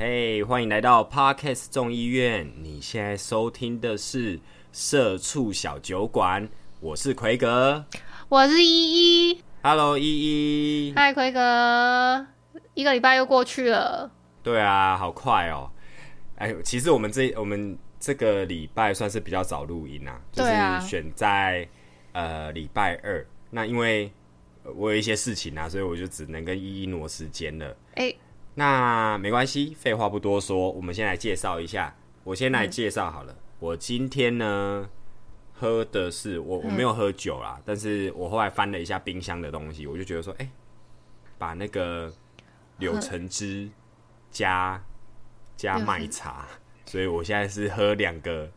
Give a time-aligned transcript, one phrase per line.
[0.00, 2.48] 嘿，欢迎来到 Parkes 众议院。
[2.62, 4.38] 你现在收听的是
[4.72, 6.46] 《社畜小酒馆》，
[6.80, 7.84] 我是奎格。
[8.28, 10.92] 我是依依，Hello，依依。
[10.94, 12.26] 嗨，奎哥，
[12.74, 14.10] 一个礼拜又过去了，
[14.42, 15.70] 对啊，好快哦。
[16.36, 20.50] 哎，其实我们这我们这个礼拜算是比较早录音啊，就是
[20.86, 21.66] 选在
[22.12, 23.26] 呃礼拜二。
[23.50, 24.12] 那因为
[24.64, 27.74] 呃我有一些事情啊，所以我就只能跟依依挪时间了。
[27.94, 28.14] 哎、
[28.54, 31.96] 那没关系，废话不多说，我们先来介绍一下。
[32.24, 33.34] 我先来介绍好了。
[33.58, 34.88] 我今天呢
[35.52, 40.48] 喝的是我我没有喝酒啦，但是我后来翻了一下冰箱的东西，我就觉得说，哎、
[41.36, 42.12] 把那个
[42.78, 43.68] 柳橙汁
[44.30, 44.80] 加
[45.56, 46.46] 加麦茶，
[46.86, 48.48] 所以我现在是喝两个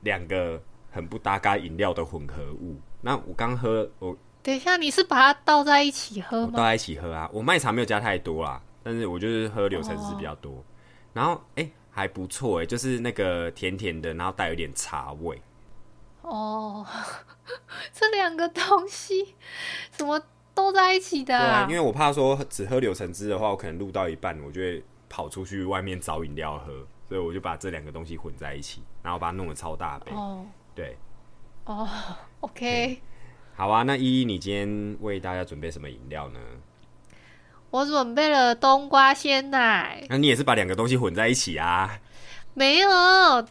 [0.00, 2.80] 两个很不搭嘎饮料的混合物。
[3.02, 6.50] 那我刚喝我等一下，你是把它倒在一起喝吗？
[6.54, 7.28] 我倒在一起喝啊。
[7.32, 10.64] 我麦茶没有加太多啦，但是我就是喝柳橙汁比较多。
[11.12, 15.40] 然后哎、还不错哎、就是那个甜甜的，然后带有点茶味。
[16.20, 16.86] 哦，
[17.90, 19.34] 这两个东西
[19.90, 20.20] 怎么
[20.54, 30.12] 都在一起的、对啊，因为我怕说只喝柳橙汁的话，我可能录到一半，我就会跑出去外面找饮料喝，所以我就把这两个东西混在一起，然后把它弄得超大杯。
[30.12, 30.98] 哦对，
[31.64, 31.88] 哦
[32.40, 33.00] ，OK，
[33.54, 36.38] 好啊，那依依，你今天为大家准备什么饮料呢？
[37.76, 41.98] 我准备了冬瓜鲜奶，那你也是把两个东西混在一起啊？
[42.54, 42.88] 没有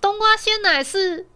[0.01, 1.27] 冬瓜鲜奶是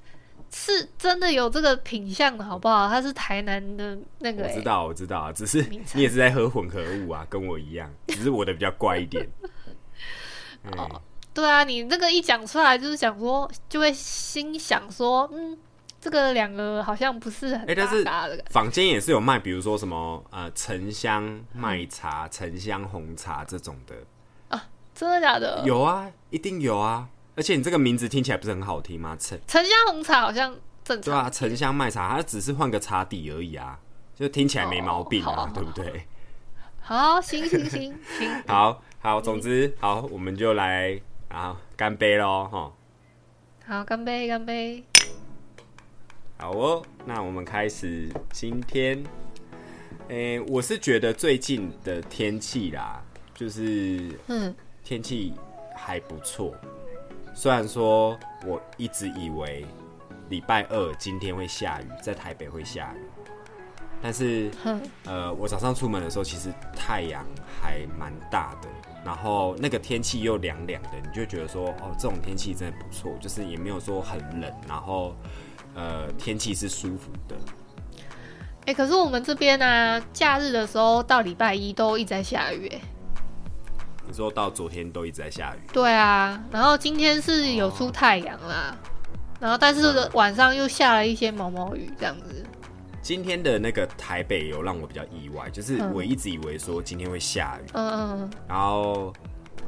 [0.52, 2.90] 是真的有这个品相的好不好？
[2.90, 9.30] 它是台南的那个、欸，我知道，我知道，只是你也是在喝混合物啊，跟我一样，只是我的比较怪一点。
[10.76, 11.00] 哦
[11.32, 15.56] 对啊，你那个一讲出来，就是想说，就会心想说，嗯，
[16.02, 18.52] 这个两个好像不是很哎但是搭嘎的感觉。
[18.52, 23.96] 坊间也是有卖，比如说什么呃沉香麦茶、沉香红茶这种的，
[24.96, 25.64] 真的假的？
[25.66, 27.10] 有啊，一定有啊。
[27.36, 29.16] 而且你这个名字听起来不是很好听吗？
[29.20, 31.04] 沉沉香红茶好像正常。
[31.04, 33.80] 对啊，沉香麦茶它只是换个茶底而已啊，
[34.16, 36.06] 就听起来没毛病啊，哦好啊对不对？
[36.82, 41.00] 好，行行行行， 好好，总之好，我们就来
[41.30, 42.72] 啊干杯喽哈。
[43.66, 44.84] 好，干杯，干杯。
[46.42, 49.04] 好哦，那我们开始今天。
[50.08, 53.04] 诶、我是觉得最近的天气啦，
[53.36, 55.34] 就是嗯，天气
[55.76, 56.56] 还不错。
[57.36, 59.66] 虽然说我一直以为
[60.30, 63.02] 礼拜二今天会下雨，在台北会下雨，
[64.02, 67.24] 但是哼，呃，我早上出门的时候，其实太阳
[67.62, 68.70] 还蛮大的，
[69.06, 75.14] 然后那个天气又凉凉的，你就觉得说，哦，这种天气真的不错，就是也没有说很冷，然后
[75.76, 77.36] 呃，天气是舒服的。
[78.66, 82.80] 哎、可是我们这边呢、假日的时候到礼拜一都一直在下雨、哎，
[84.08, 88.76] 你说到昨天都一直在下雨，对啊，然后今天是有出太阳啦，
[89.40, 92.46] 然后但是晚上又下了一些毛毛雨，这样子。
[93.02, 99.12] 今天的那个台北有让我比较意外，就是嗯我一直以为说今天会下雨，嗯嗯然后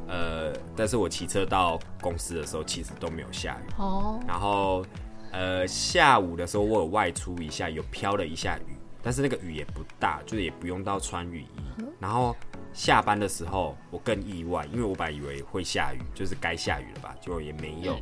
[0.06, 3.72] 呃，但是我骑车到公司的时候，其实都没有下雨。
[3.78, 4.84] 嗯，哦，然后
[5.32, 11.82] 呃，下午的时候我有外出一下，有飘了一下雨，但是那个雨也不大，就是也不用到穿雨衣。
[11.98, 12.36] 然后
[12.72, 17.98] 下班的时候我更意外，因为我本来以为会下雨，就是该下雨了吧，结果也没有。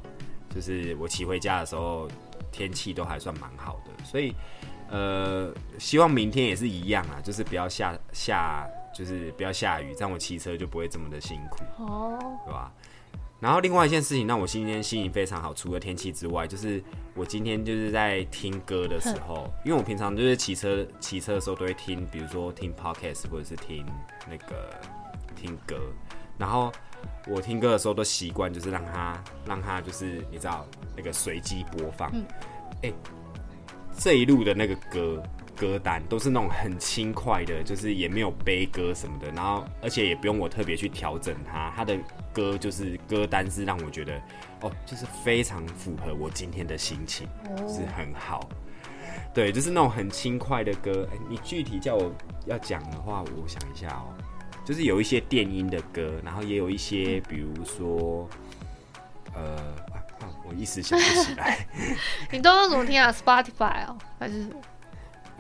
[0.53, 2.09] 就是我骑回家的时候，
[2.51, 4.35] 天气都还算蛮好的，所以
[4.89, 11.85] 呃，希望明天也是一样啊，就是不要下下，就是不要下雨，这样我骑车就不会这么的辛苦。
[11.85, 12.73] 哦，对吧？
[13.41, 16.83] 然后另外一件事情让我今天心情非常好，除了天气之外，就是
[17.15, 23.85] 我今天就是在听歌的时候，因为我平常就是骑车骑车的时候都会听，比如说听 podcast 或者是听
[24.29, 24.79] 那个
[25.35, 25.77] 听歌，
[26.37, 26.71] 然后
[27.27, 32.13] 我听歌的时候都习惯就是让它让它就是你知道那个随机播放，
[32.83, 32.93] 哎、
[33.97, 35.23] 这一路的那个歌
[35.61, 41.99] 歌单都是那种很轻快的，就是也没有悲歌什么的，然后而且也不用我特别去调整它，它的
[42.33, 44.19] 歌就是歌单是让我觉得
[44.63, 47.29] 哦，就是非常符合我今天的心情，
[47.59, 48.49] 就是很好。
[49.35, 51.07] 对，就是那种很轻快的歌。
[51.13, 52.11] 哎、你具体叫我
[52.47, 54.09] 要讲的话，我想一下哦，
[54.65, 58.27] 就是有一些电音的歌，然后也有一些，比如说，
[59.35, 59.57] 呃，
[59.93, 61.67] 啊啊我我一时想不起来。
[62.33, 64.57] 你都用怎么听啊？Spotify 哦，还是什么？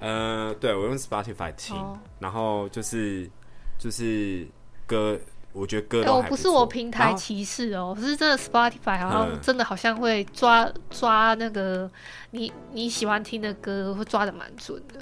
[0.01, 1.99] 呃，对我用 Spotify 听，哦。
[2.19, 3.31] 然后就是
[3.79, 4.47] 就是
[4.87, 5.19] 歌，
[5.53, 9.39] 我觉得歌都不是我平台然后歧视哦，是真的 Spotify 好像嗯。
[9.43, 11.91] 真的好像会抓抓那个
[12.31, 15.01] 你你喜欢听的歌，会抓的蛮准的。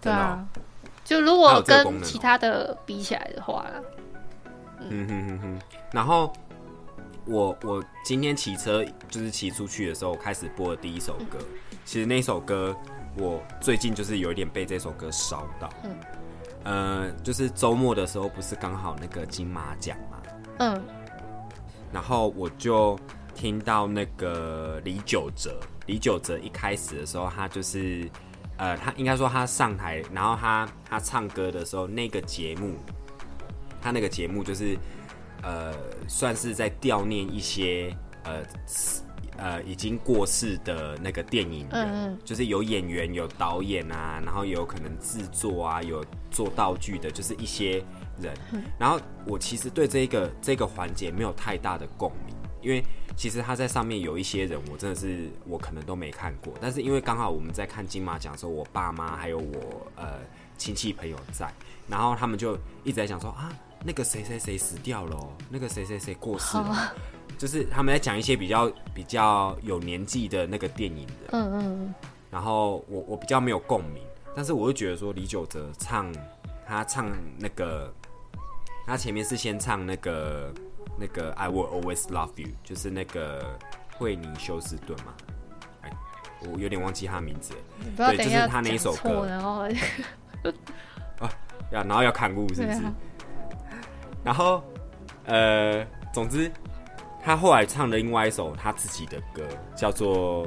[0.00, 0.46] 对啊，
[1.04, 3.82] 就如果这个功能哦跟其他的比起来的话啦，
[4.78, 5.06] 嗯。
[5.08, 5.60] 哼哼哼，
[5.92, 6.32] 然后
[7.26, 11.38] 我我今天骑车就是骑出去的时候开始播的第一首歌，
[11.84, 12.76] 其实那首歌
[13.16, 15.70] 我最近就是有一点被这首歌烧到。
[15.84, 15.90] 嗯。
[16.64, 20.22] 呃，就是周末的时候不是刚好那个金马奖嘛，
[20.58, 20.82] 嗯。
[21.92, 22.98] 然后我就
[23.34, 28.10] 听到那个李玖哲，李玖哲一开始的时候，他就是
[28.56, 32.74] 呃，他应该说他上台，然后他他唱歌的时候，那个节目，
[33.80, 34.76] 他那个节目就是
[35.42, 35.72] 呃，
[36.08, 37.94] 算是在悼念一些
[38.24, 39.02] 呃死
[39.36, 47.84] 呃已经过世的那个电影人，就是有演员、有导演啊，然后有可能制作啊，有做道具的，就是一些
[48.20, 48.34] 人。
[48.78, 52.84] 然后我其实对这个这个环节没有太大的共鸣，因为
[53.16, 60.18] 其实他在上面有一些人，我真的是我可能都没看过，但是因为刚好我们在看金马奖的时候，我爸妈还有我呃
[60.56, 61.52] 亲戚朋友在，
[61.88, 63.52] 然后他们就一直在讲说啊，
[63.84, 66.64] 那个谁谁谁死掉了哦，那个谁谁谁过世了。
[66.64, 66.76] 哦，
[67.38, 71.12] 就是他们在讲一些比较比较有年纪的那个电影的。
[71.32, 71.94] 嗯嗯
[72.30, 74.02] 然后我我比较没有共鸣，
[74.34, 76.12] 但是我就觉得说李玖哲唱
[76.66, 77.92] 他唱那个，
[78.86, 80.52] 他前面是先唱那个
[80.98, 83.56] 那个 I will always love you，就是那个
[83.96, 85.14] 惠妮休斯顿嘛，
[85.82, 85.92] 哎，
[86.52, 87.54] 我有点忘记他名字
[87.96, 89.68] 对就是他那一首，歌 然后
[91.70, 92.78] 要然后要砍路是不是？
[92.82, 92.94] 啊
[94.24, 94.60] 然后
[95.26, 96.50] 呃，总之
[97.24, 99.42] 他后来唱了另外一首他自己的歌，
[99.74, 100.46] 叫做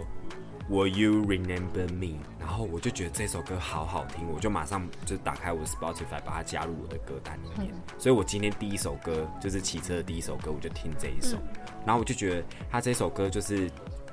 [0.70, 2.20] Will You Remember Me？
[2.40, 7.74] 然后我就觉得这首歌好好听，我就马上就打开我的 Spotify，把它加入我的歌单里面。
[7.98, 11.36] 所以我今天第一首歌就是骑车的第一首歌，我就听这一首。
[11.84, 13.68] 然后我就觉得他这首歌就是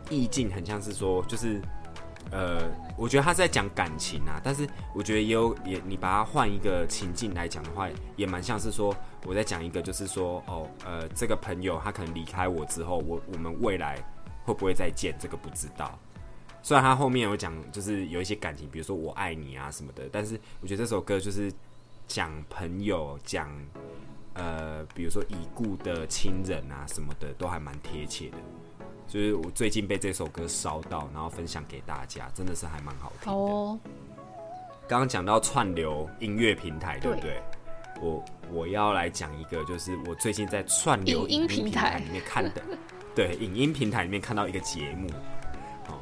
[0.09, 1.61] 意境很像是说，就是
[2.31, 2.63] 呃，
[2.97, 8.95] 我觉得他是在讲感情啊，但是我觉得也有也你把它换一个情境来讲的话，也蛮像是说
[9.25, 13.97] 我在讲一个就是说哦呃，这个朋友他可能离开我之后，我我们未来
[14.45, 15.99] 会不会再见，这个不知道。
[16.63, 21.53] 虽然他后面有讲就是有一些感情，比如说我爱你啊什么的，但是我觉得这首歌就是
[22.07, 23.51] 讲朋友讲。
[24.37, 28.37] 呃，比如说已故的亲人啊什么的，都还蛮贴切的。
[29.07, 33.79] 就是我最近被这首歌烧到，然后分享给大家，真的是还蛮好听哦，
[34.89, 37.43] 刚刚讲到串流音乐平台，对不对对？
[38.01, 42.63] 我我要来讲一个，就是我最近在串流影音平平台台里面看的，
[43.15, 45.09] 对，影音平台里面看到一个节目。
[45.89, 45.99] 哦，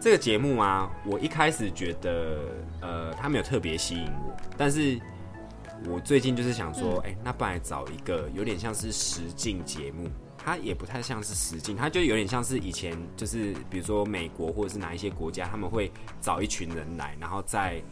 [0.00, 2.38] 这个节目啊，我一开始觉得，
[2.80, 5.00] 呃，它没有特别吸引我，但是
[5.88, 15.90] 我最近就是想说，哎、那不然来找一个有点像是实境节目，它也不太像是实境，它就有点像是以前就是比如说美国或者是哪一些国家，他们会
[16.20, 17.82] 找一群人来，然后在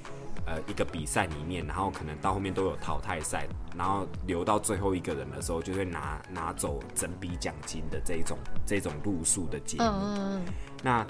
[0.46, 3.46] 呃一个比赛里面，然后可能到后面都有淘汰赛，
[3.76, 10.40] 然后留到最后一个人的时候，就会拿拿走整笔奖金的这一种这种路数的节目。
[10.82, 11.06] 那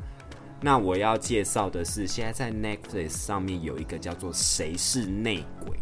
[0.61, 5.79] 那我要介绍的是，现在在 Netflix 上面有一个叫做《谁是内鬼》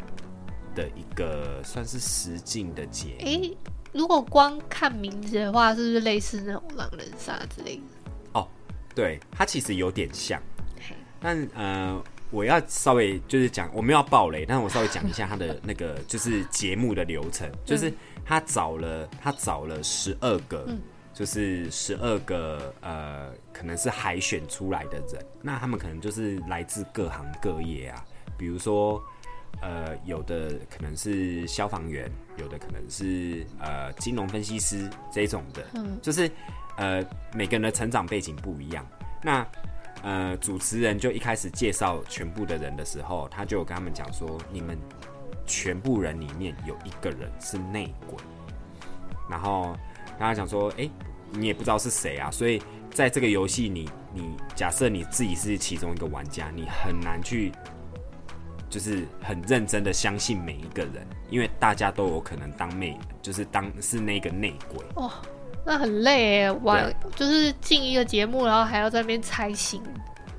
[0.76, 3.26] 的一个算是实境的节目。
[3.26, 3.56] 诶、
[3.92, 7.82] 如果光看名字的话，是不是类似那种狼人杀之类的？
[8.34, 8.46] 哦
[8.94, 10.40] 对，它其实有点像，
[11.18, 17.92] 但呃，我要稍微就是讲，我们要爆雷，但是我稍微讲一下他的那个就是节目的流程，就是
[18.24, 20.68] 他找了他找了十二个，
[21.12, 28.04] 就是十二个呃，可能是海选出来的人，那他们可能就是来自各行各业啊，
[28.36, 29.02] 比如说。
[29.60, 35.98] 呃，有的可能是消防员，有的可能是呃金融分析师这种的，嗯。
[36.00, 36.30] 就是
[36.76, 37.04] 呃
[37.34, 38.86] 每个人的成长背景不一样。
[39.20, 39.44] 那
[40.02, 44.78] 呃主持人就一开始介绍全部的人的时候，他就有跟他们讲说，你们
[45.46, 48.16] 全部人里面有一个人是内鬼，
[49.28, 49.76] 然后
[50.10, 50.88] 跟他讲说，哎、
[51.30, 57.52] 你也不知道是谁啊，所以在这个游戏你你假设你自己是其中一个玩家，你很难去。
[58.70, 60.96] 就是很认真的相信每一个人，
[61.30, 64.84] 因为大家都有可能当内，就是当是那个内鬼。
[64.94, 65.10] 哦，
[65.64, 69.82] 那很累耶，玩就是进一个节目，然后还要在那边猜心。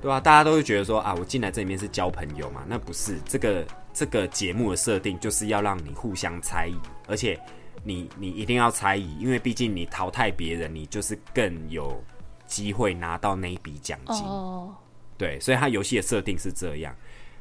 [0.01, 7.39] 对啊，大家都会觉得说啊，我进来这里面是交朋友嘛，那不是这个这个节目的设定就是要让你互相猜疑，而且
[7.83, 12.01] 你你一定要猜疑，因为毕竟你淘汰别人，你就是更有
[12.47, 14.25] 机会拿到那一笔奖金。
[14.25, 14.73] 哦，
[15.17, 16.95] 对，所以它游戏的设定是这样。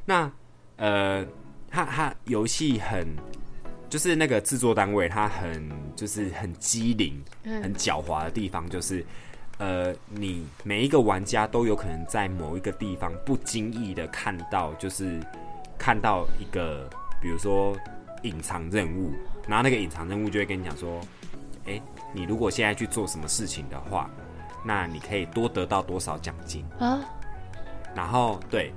[0.05, 0.29] 那
[0.75, 1.25] 呃，
[1.69, 3.07] 它它游戏很
[3.89, 7.61] 就是那个制作单位，它很就是很机灵、嗯。
[7.63, 9.05] 很狡猾的地方，就是
[9.57, 15.19] 呃，你每一个玩家都有可能在某一个地方不经意的看到，就是
[15.77, 16.89] 看到一个
[17.21, 17.75] 比如说
[18.21, 19.11] 隐藏任务，
[19.47, 21.01] 然后那个隐藏任务就会跟你讲说，
[21.65, 21.81] 诶，
[22.13, 24.09] 你如果现在去做什么事情的话，
[24.63, 26.65] 那你可以多得到多少奖金。
[26.79, 27.01] 啊，
[27.95, 28.71] 然后对，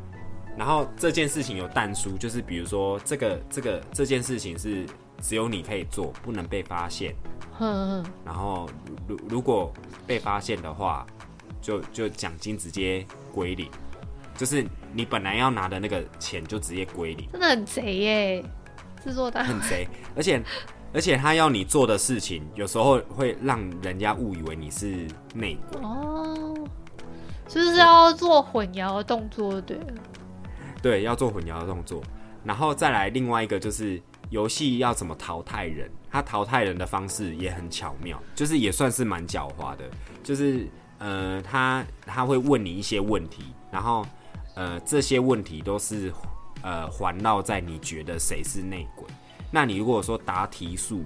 [0.56, 4.84] 然后这件事情有淡书，就是比如说这个这个这件事情是
[5.22, 7.14] 只有你可以做，不能被发现。
[7.52, 8.68] 哼哼，然后
[9.06, 9.72] 如如如果
[10.06, 11.06] 被发现的话，
[11.60, 13.70] 就就奖金直接归零，
[14.36, 18.44] 就是你本来要拿的那个钱就直接归零，真的很贼耶，
[19.04, 19.44] 制作单。
[19.44, 19.86] 很贼。
[20.16, 20.42] 而且
[20.92, 25.80] 而且他要你做的事情，有时候会让人家误以为你是内鬼。
[25.82, 26.54] 哦，
[27.46, 29.78] 就是要做混淆的动作，对，
[30.82, 32.02] 对，要做混淆的动作，
[32.42, 34.02] 然后再来另外一个就是
[34.32, 39.84] 游戏要怎么淘汰人，他淘汰人的方式也很巧妙，就是也算是蛮狡猾的，
[40.24, 40.66] 就是
[40.98, 44.06] 呃，他他会问你一些问题，然后
[44.54, 46.10] 呃这些问题都是
[46.62, 49.06] 呃环绕在你觉得谁是内鬼，
[49.50, 51.04] 那你如果说答题数，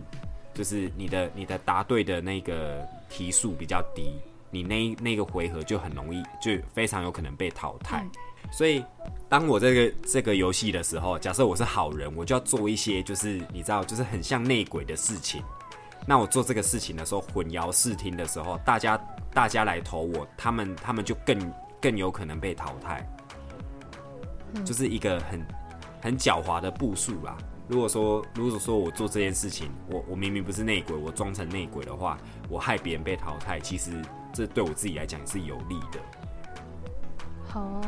[0.54, 4.20] 就是你的你的答对的那个题数比较低，
[4.52, 8.06] 你那那个回合就很容易，就非常有可能被淘汰。
[8.50, 8.84] 所以，
[9.28, 15.42] 当我这个这个游戏的时候，假设我是好人，我就要做一些就是你知道，就是很像内鬼的事情。
[16.06, 18.96] 那我做这个事情的时候，混淆视听的时候，大家
[19.34, 23.04] 大家来投我，他们他们就更更有可能被淘汰。
[24.64, 25.46] 就是一个很
[26.00, 27.36] 很狡猾的步数啦。
[27.68, 32.16] 如果说如果说我做这件事情，我我明明不是内鬼，我装成内鬼的话，
[32.48, 33.90] 我害别人被淘汰，其实
[34.32, 35.98] 这对我自己来讲是有利的。
[37.48, 37.82] 好，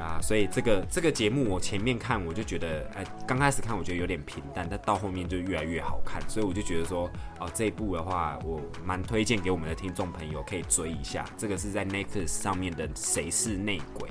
[0.00, 11.24] 啊，所以这个这个节目我前面看我就觉得，哎、刚开始看我觉得有点平淡，但到后面就越来越好看，所以我就觉得说，哦，这一部的话，我蛮推荐给我们的听众朋友可以追一下。
[11.36, 14.08] 这个是在 Netflix 上面的《谁是内鬼》，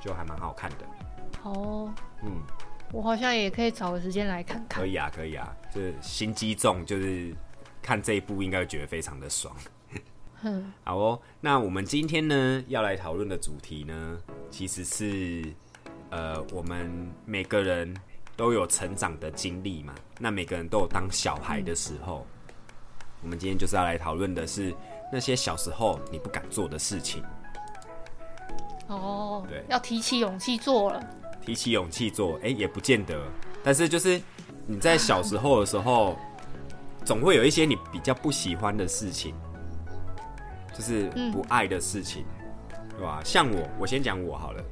[0.00, 0.86] 就还蛮好看的。
[1.40, 2.40] 好哦，嗯，
[2.92, 4.80] 我好像也可以找个时间来看看。
[4.80, 7.34] 可以啊，可以啊，就是心机重，就是
[7.82, 9.54] 看这一部应该会觉得非常的爽。
[10.42, 14.18] 哼，好哦，那我们今天呢要来讨论的主题呢，
[14.50, 15.44] 其实是
[16.10, 16.90] 呃，我们
[17.24, 17.94] 每个人
[18.36, 22.26] 都有成长的经历嘛，那每个人都有当小孩的时候。
[23.22, 24.74] 我们今天就是要来讨论的是
[25.12, 27.22] 那些小时候你不敢做的事情，
[28.88, 31.00] 哦，对要提起勇气做了。
[31.40, 33.20] 提起勇气做，哎、也不见得，
[33.62, 34.20] 但是就是
[34.66, 36.16] 你在小时候的时候，
[37.04, 39.34] 总会有一些你比较不喜欢的事情，
[40.72, 42.24] 就是不爱的事情，
[42.90, 43.20] 对吧？
[43.24, 44.64] 像我，我先讲我好了。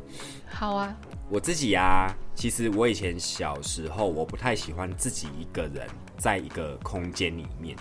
[0.49, 0.97] 好啊，
[1.28, 5.87] 我自己呀、其实我以前小时候我不太喜欢自己一个人
[6.19, 7.76] 在一个空间里面，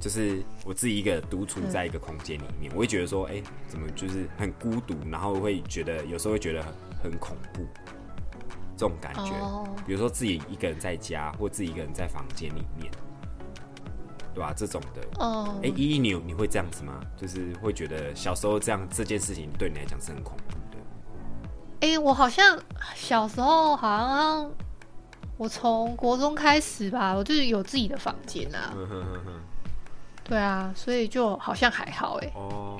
[0.00, 7.66] 就是我自己一个独处在一个空间里面，我会觉得说，哎、怎么就是很孤独，然后会觉得有时候会觉得很很恐怖，
[8.76, 9.32] 这种感觉。
[9.40, 12.90] 哦，比如说自己一个人在家，或自己一个人在房间里面，
[14.36, 17.00] 对吧、这种的，哦哎、，依依你有你会这样子吗？
[17.16, 20.76] 就是会觉得小时候这样这件事情对你来讲是很恐怖的。
[21.80, 22.60] 哎、我好像
[22.94, 24.52] 小时候好像
[25.38, 28.74] 我从国中开始吧，我就是有自己的房间啊。
[28.76, 29.40] 嗯哼哼哼。
[30.22, 32.30] 对啊，所以就好像还好哎。
[32.34, 32.78] 哦，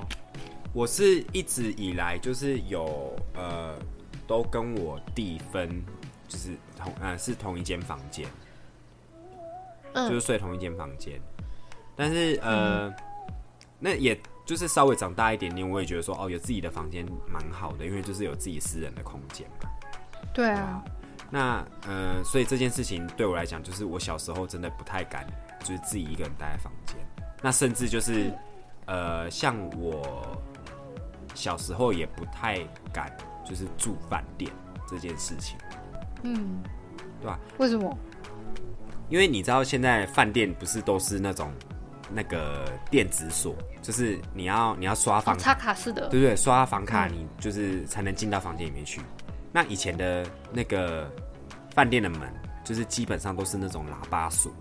[0.73, 3.73] 我是一直以来就是有呃，
[4.27, 5.83] 都跟我弟分，
[6.27, 8.27] 就是同呃是同一间房间，
[9.95, 11.19] 就是嗯，睡同一间房间。
[11.97, 12.93] 但是呃，
[13.79, 19.69] 那也就是稍微长大一点点，我也觉得说哦，有自己的房间蛮好的，因为就是有自己私人的空间嘛。
[20.33, 20.83] 对啊，
[21.31, 25.25] 那呃，所以这件事情对我来讲，就是我小时候真的不太敢，
[25.61, 26.95] 就是自己一个人待在房间。
[27.41, 28.31] 那甚至就是
[28.85, 30.41] 呃，像我
[31.33, 32.59] 小时候也不太
[32.93, 33.11] 敢，
[33.43, 34.51] 就是住饭店
[34.87, 35.57] 这件事情，
[36.23, 36.61] 嗯，
[37.19, 37.39] 对吧？
[37.57, 37.97] 为什么？
[39.09, 41.51] 因为你知道现在饭店不是都是那种
[42.09, 46.35] 那个电子锁，就是你要你要刷哦房插卡式的，对不对？
[46.35, 49.01] 刷房卡嗯你就是才能进到房间里面去。
[49.51, 51.11] 那以前的那个
[51.73, 52.21] 饭店的门，
[52.63, 54.51] 就是基本上都是那种喇叭锁。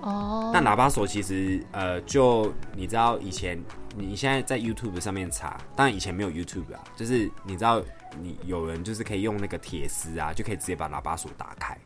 [0.00, 3.60] 哦，那喇叭锁其实呃，就你知道以前
[3.96, 7.82] 你现在在 YouTube 上面查，当然以前没有 YouTube 啊，就是你知道
[8.20, 11.76] 你有人就是可以用那个铁丝啊，就可以直接把喇叭锁打开。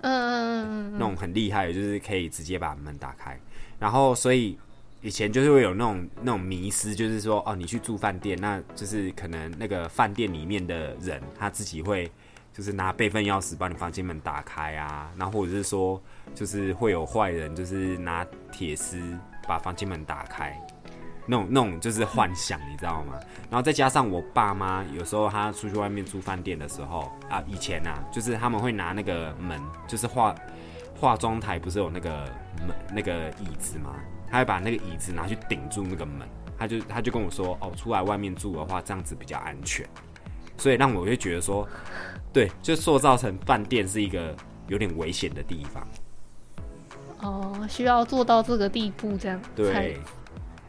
[0.00, 3.38] 嗯嗯嗯嗯那种很厉害的，就是可以直接把门打开。
[3.78, 4.58] 然后所以
[5.00, 12.10] 以前就是会有那种那种迷失，就是说哦，你去住饭店，那就是可能那个饭店里面的人他自己会
[12.52, 16.02] 就是拿备份钥匙把你房间门打开啊，然后或者是说
[16.34, 19.00] 就是会有坏人就是拿铁丝
[19.46, 20.58] 把房间门打开。
[21.30, 23.12] 那种那种就是幻想，你知道吗？
[23.50, 30.34] 然后再加上我爸妈有时候他出去外面住饭店的时候啊，以前啊，就是他们会拿那个门，就是化
[30.98, 32.26] 化妆台不是有那个
[32.66, 33.94] 门那个椅子吗？
[34.30, 39.88] 他会把那个椅子拿去顶住那个门，他就他就跟我说，哦，出来外面住的话，这样子比较安全，
[40.58, 41.66] 所以让我会觉得说，
[42.32, 44.36] 对，就塑造成饭店是一个
[44.66, 45.88] 有点危险的地方。
[47.20, 49.98] 哦，需要做到这个地步，这样对，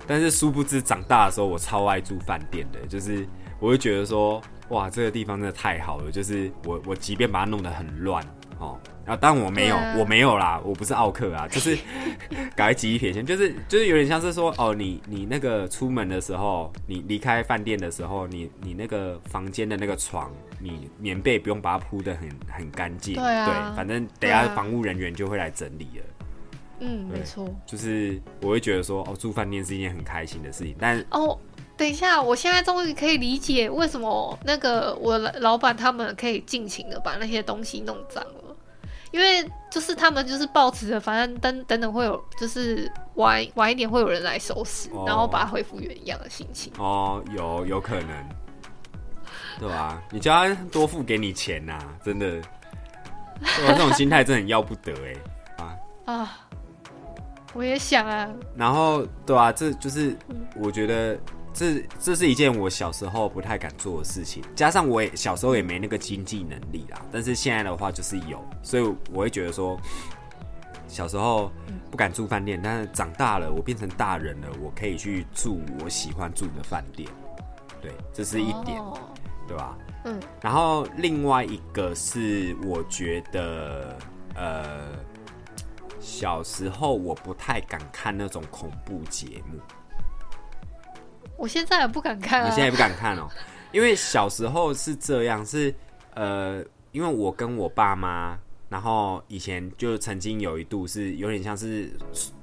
[0.07, 3.27] 但是殊不知长大的时候，我超爱住饭店的，就是
[3.59, 8.25] 我会觉得说，哇，这个地方真的太好了，就是我我即便把它弄得很乱
[8.59, 11.77] 哦，然后但我没有，啊我没有啦，我不是奥克啊，就是
[12.55, 26.03] 赶快记忆撇线，就是就是有点像是说，哦，你你那个出门的时候，你离开饭店的时候，你你那个房间的那个床，你棉被不用把它铺的很很干净，对啊反正等下对啊防务人员就会来整理了。
[26.81, 27.45] 嗯，没错。
[27.65, 31.37] 就是我会觉得说，哦，住饭店是一件很开心的事情，但哦，
[31.75, 38.48] 等一下，我现在终于可以理解为什么那个我老老板他们可以尽情的把那些东西弄脏了，
[39.11, 45.03] 因为就是他们就是抱持着反正等等等会有就是晚晚一点会有人来收拾，哦。
[45.07, 46.71] 然后把它恢复原样的心情。
[46.77, 48.29] 哦，有有可能，
[49.59, 52.41] 对吧、你叫他多付给你钱呐、真的，
[53.41, 54.93] 对吧、这种心态真的很要不得
[55.57, 56.39] 哎、啊，
[57.53, 60.15] 我也想啊，然后，对啊，这就是
[60.55, 61.17] 我觉得
[61.53, 69.79] 这这是一件我小时候不太敢做的事情，加上我也小时候也没那个经济能力啦，但是现在的话就是有，所以我会觉得说，
[70.87, 71.51] 小时候
[71.91, 77.09] 不敢住饭店，但是长大了，我变成大人了，我可以去住我喜欢住的饭店，
[77.81, 78.97] 对，这是一点，哦
[79.47, 79.75] 对吧？
[80.05, 83.97] 嗯，然后另外一个是我觉得，
[84.35, 84.83] 呃，
[85.99, 89.59] 小时候我不太敢看那种恐怖节目，
[91.39, 92.45] 我现在也不敢看啊。
[92.47, 93.27] 我现在也不敢看哦，
[93.71, 95.73] 因为小时候是这样，是
[96.13, 101.89] 呃，因为我跟我爸妈，然后以前就曾经有一度是有点像是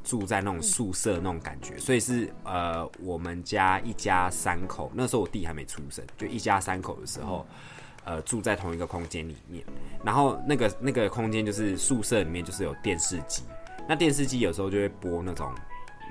[0.02, 7.46] 住在那种宿舍那种感觉，所以是呃，我们家一家三口，那时候我弟还没出生，就一家三口的时候。
[8.08, 9.64] 呃，住在同一个空间里面，
[10.04, 13.42] 然后那个那个空间就是宿舍里面就是有电视机，
[13.88, 15.52] 那电视机有时候就会播那种，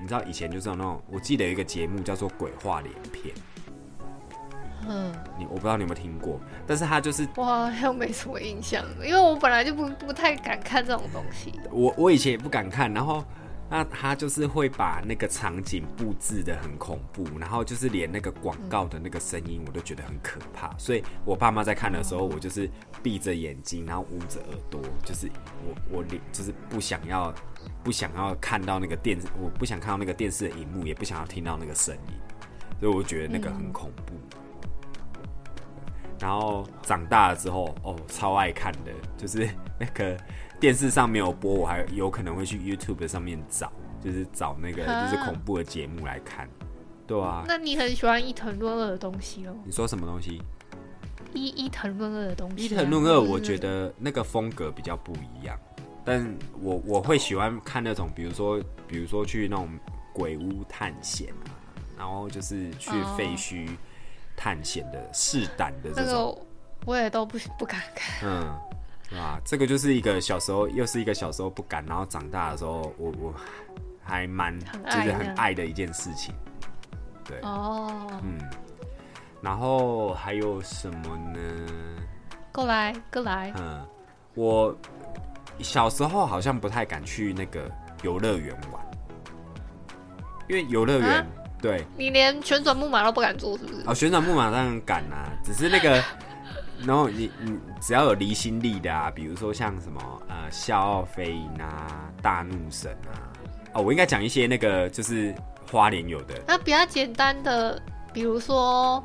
[0.01, 3.33] 你知道以前就是有那种，我记得有一个节目叫做《鬼话连篇》，
[4.87, 11.53] 嗯，你我不知道你有没有听过，但是他就是我好像没什么印象，因为我本来就不不太敢看这种东西。
[11.71, 13.23] 我我以前也不敢看，然后
[13.67, 22.69] 那他就是会把那个场景布置的很恐怖，然后就是连那个广告的那个声音我都觉得很可怕，所以我爸妈在看的时候，我就是
[23.01, 25.27] 闭着眼睛，然后捂着耳朵，就是
[25.65, 27.33] 我我连就是不想要
[27.83, 32.13] 不想要看到那个电视，我不想看到那个电视的荧幕，也不想要听到那个声音，
[32.79, 34.13] 所以我觉得那个很恐怖。
[36.19, 39.49] 然后长大了之后，哦，超爱看的，就是
[39.79, 40.17] 那个
[40.59, 46.49] 电视上没有播，我还有可能会去 YouTube 上面找，就是找那个啊就是恐怖的节目来看。
[47.05, 49.53] 对啊，那你很喜欢伊藤润二的东西哦？
[49.65, 50.41] 你说什么东西？
[51.33, 52.65] 伊伊藤润二的东西、啊。
[52.65, 55.59] 伊藤润二，我觉得那个风格比较不一样，
[56.05, 59.67] 但我我会喜欢看那种，比如说比如说去那种
[60.13, 61.49] 鬼屋探险啊，
[61.97, 63.67] 然后就是去哦废墟
[64.35, 66.35] 探险的试胆的那这种。
[66.35, 66.41] 个
[66.85, 68.29] 我也都不不敢看。
[68.29, 68.55] 嗯，
[69.09, 69.41] 对吧？
[69.43, 73.33] 这个就是一个小时候，又是一个小时候不敢，然后长大的时候，我我
[74.03, 76.35] 还蛮就是很爱的一件事情。
[77.23, 78.37] 对，哦，嗯，
[79.41, 81.39] 然后还有什么呢？
[82.51, 83.83] 过来过来，嗯，
[84.35, 84.77] 我
[85.63, 87.69] 小时候好像不太敢去那个
[88.03, 88.85] 游乐园玩，
[90.47, 91.25] 因为游乐园、啊？
[91.61, 91.85] 对。
[91.97, 93.83] 你连旋转木马都不敢坐，是不是？
[93.87, 96.03] 哦，旋转木马当然敢啊，只是那个，
[96.85, 103.31] 然后你你只要有离心力的啊，比如说像什么呃笑傲飞鹰啊、大怒神啊，
[103.73, 105.33] 哦，我应该讲一些那个就是
[105.71, 106.35] 花莲有的。
[106.47, 107.81] 那比较简单的，
[108.13, 109.03] 比如说，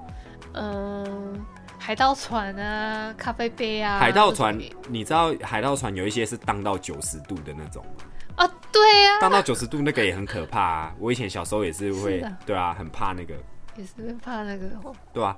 [0.54, 1.40] 嗯、
[1.80, 8.04] 海盗船啊，咖啡杯啊，海盗船，你知道海盗船有一些是荡到九十度的那种吗，
[8.36, 10.94] 啊，对啊、荡到九十度那个也很可怕啊。
[10.98, 13.34] 我以前小时候也是会，对啊，很怕那个，
[13.76, 14.94] 也是会怕那个哦。
[15.12, 15.36] 对啊。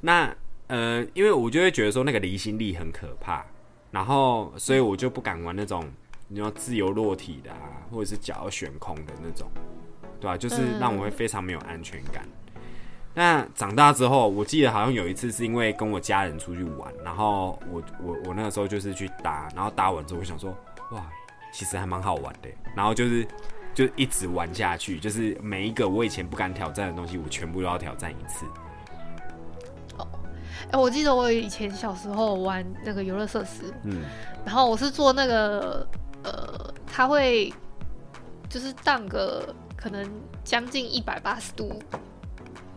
[0.00, 0.34] 那
[0.68, 3.44] 呃，因为我就会觉得说那个离心力很可怕，
[3.90, 5.86] 然后所以我就不敢玩那种
[6.28, 9.46] 你要自由落体的啊，或者是脚要悬空的那种，
[10.18, 12.26] 对啊、就是让我会非常没有安全感。
[13.14, 20.50] 那长大之后，我记得好像有一次是因为跟我家人出去玩，然后我我我那个时候就是去搭，然后搭完之后我想说，
[20.90, 21.06] 哇，
[21.52, 23.26] 其实还蛮好玩的，然后就是
[23.72, 28.44] 就一直玩下去，就是每一个我以前不敢挑战的东西，我全部都要挑战一次。
[30.70, 34.02] 哎、我记得我以前小时候玩那个游乐设施，嗯
[34.44, 35.86] 然后我是做那个
[36.24, 37.52] 呃，它会
[38.48, 40.04] 就是荡个可能
[40.42, 41.80] 将近一百八十度，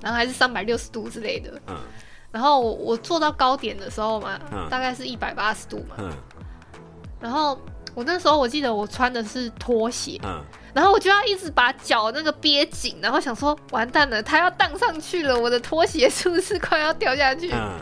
[0.02, 1.52] 然后还是三百六十度之类的。
[1.68, 1.76] 嗯
[2.30, 5.96] 然后我我坐到高点的时候嘛，嗯大概是一百八十度嘛。
[6.00, 6.12] 嗯
[7.20, 7.60] 然后
[7.96, 10.40] 我那时候我记得我穿的是拖鞋，嗯，
[10.72, 17.50] 然后我就要一直把脚那个憋紧，然后想说完蛋了，它要荡上去了，我的拖鞋是不是快要掉下去？
[17.52, 17.80] 嗯，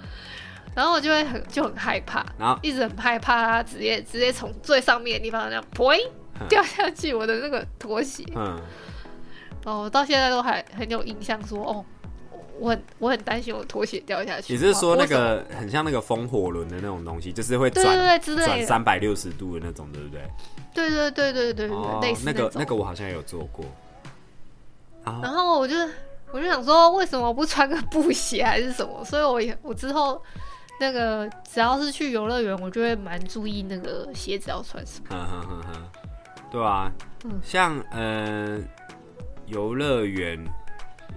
[0.74, 5.94] 然后我就会很就很害怕，然后一直很害怕它直接直接从最上面的地方那样砰
[6.40, 8.24] 嗯掉下去我的那个拖鞋。
[8.34, 8.58] 嗯，
[9.64, 11.84] 哦，我到现在都还很有印象说哦，
[12.58, 14.52] 我很我很担心我拖鞋掉下去。
[14.52, 20.22] 你是说那个很像那个风火轮的那种东西，就是会对对转对之类的，转三百六十度的那种，对不对？
[20.72, 23.64] 对对对对对对哦，类似那个那个我好像有做过。
[25.04, 25.74] 啊然后我就
[26.30, 29.04] 我就想说，为什么不穿个布鞋还是什么？
[29.04, 30.22] 所以我也我之后
[30.78, 35.06] 那个只要是去游乐园，我就会蛮注意那个鞋子要穿什么。
[35.10, 35.82] 哼哼哼哼，
[36.52, 36.92] 对啊，
[37.24, 38.58] 嗯像呃
[39.50, 40.38] 游乐园，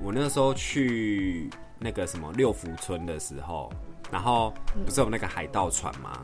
[0.02, 3.72] 我那时候去那个什么六福村的时候，
[4.12, 4.54] 然后
[4.86, 6.22] 不是有那个海盗船吗？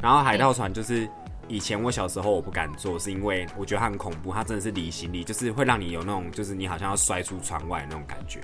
[0.00, 1.08] 然后海盗船就是
[1.48, 8.40] 以前我小时候我不敢坐，是因为我觉得它很恐怖，它真的是离心力，就是会让你有那种就是你好像要摔出窗外的那种感觉。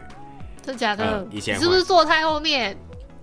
[0.63, 1.05] 真假的？
[1.05, 2.77] 呃以前是不是坐太后面？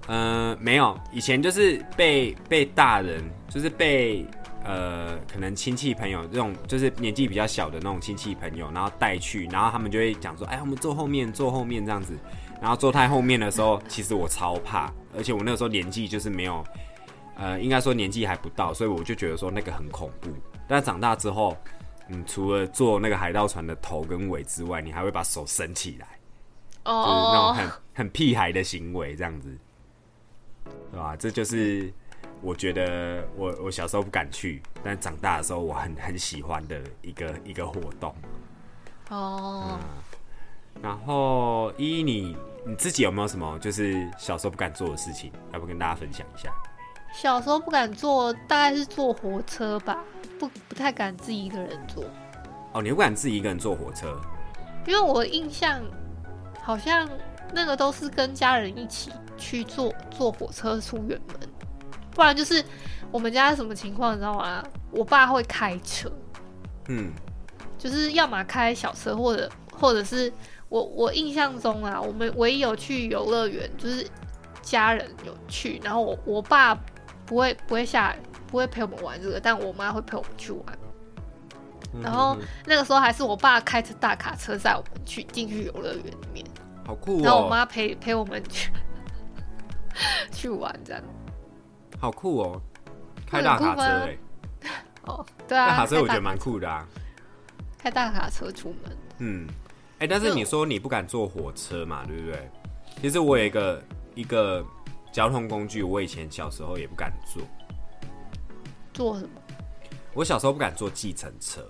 [0.07, 4.25] 呃，没有，以前就是被被大人，就是被
[4.69, 12.15] 呃，可能亲戚朋友这种，就是年纪比较小的那种亲戚朋友，然后带去，然后他们就会讲说，哎，我们坐后面，坐后面这样子。
[12.61, 16.63] 然后坐太后面的时候，其实我超怕，而且我那个时候年纪就是没有，
[17.35, 20.29] 呃，应该说年纪还不到，所以我就觉得说那个很恐怖。
[20.67, 21.57] 但长大之后，
[22.09, 26.07] 嗯，除了坐那个海盗船的头跟尾之外，你还会把手伸起来。
[26.83, 29.49] 哦就是那种哦很很屁孩的行为，这样子，
[30.91, 31.15] 对吧？
[31.15, 31.91] 这就是
[32.41, 38.15] 我觉得我我小时候不敢去，但长大的时候我很很喜欢的一个一个活动。
[39.09, 39.79] 哦，
[40.81, 46.53] 然后依依你你自己有没有什么就是小时候不敢做的事情，要不跟大家分享一下？
[47.11, 50.03] 小时候不敢坐，大概是坐火车吧，
[50.39, 52.03] 不不太敢自己一个人坐，
[52.71, 54.15] 哦，你不敢自己一个人坐火车？
[54.85, 55.81] 因为我印象
[56.61, 57.09] 好像
[57.51, 61.48] 那个都是跟家人一起去坐坐火车出远门，
[62.19, 62.61] 不然就是
[63.11, 64.61] 我们家是什么情况，你知道吗？
[64.91, 66.11] 我爸会开车，
[66.89, 67.13] 嗯
[67.77, 70.29] 就是要么开小车，或者或者是
[70.67, 74.05] 我我印象中啊，我们唯一有去游乐园，就是
[74.61, 76.75] 家人有去，然后我我爸
[77.25, 78.13] 不会不会下
[78.47, 80.65] 不会陪我们玩这个，但我妈会陪我们去玩。
[82.03, 86.45] 然后嗯那个时候还是我爸开着大卡车载我们去进去游乐园里面，
[86.85, 88.69] 好酷然后我哦，妈陪陪我们去
[90.33, 91.01] 去玩这样。
[91.99, 92.61] 好酷哦，
[93.27, 94.17] 开大卡车哎、
[95.05, 96.87] 哦，对啊，大卡车我觉得蛮酷的啊。
[97.77, 98.97] 开大卡车出门。
[99.19, 99.47] 嗯，
[99.99, 102.49] 哎、但是你说你不敢坐火车嘛，对不对？
[103.01, 103.83] 其实我有一个
[104.15, 104.65] 一个
[105.11, 107.41] 交通工具，我以前小时候也不敢坐。
[108.93, 109.41] 坐什么？
[110.13, 111.61] 我小时候不敢坐计程车，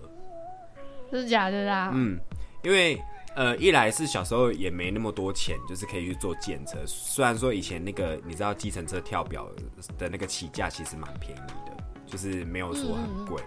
[1.12, 1.92] 这是假的啦。
[1.94, 2.20] 嗯，
[2.64, 3.00] 因为
[3.40, 6.78] 呃，一来是小时候也没那么多钱，就是可以去坐计程车。
[6.86, 9.50] 虽然说以前那个你知道计程车跳表
[9.98, 13.42] 的那个起价其实蛮便宜的，就是没有说很贵，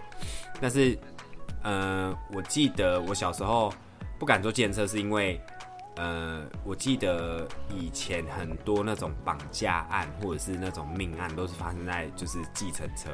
[0.59, 0.97] 但是
[1.61, 3.71] 呃，我记得我小时候
[4.17, 5.39] 不敢坐计程车，是因为
[5.97, 13.11] 呃，我记得以前很多那种绑架案或者是那种命案，都是发生在就是计程车、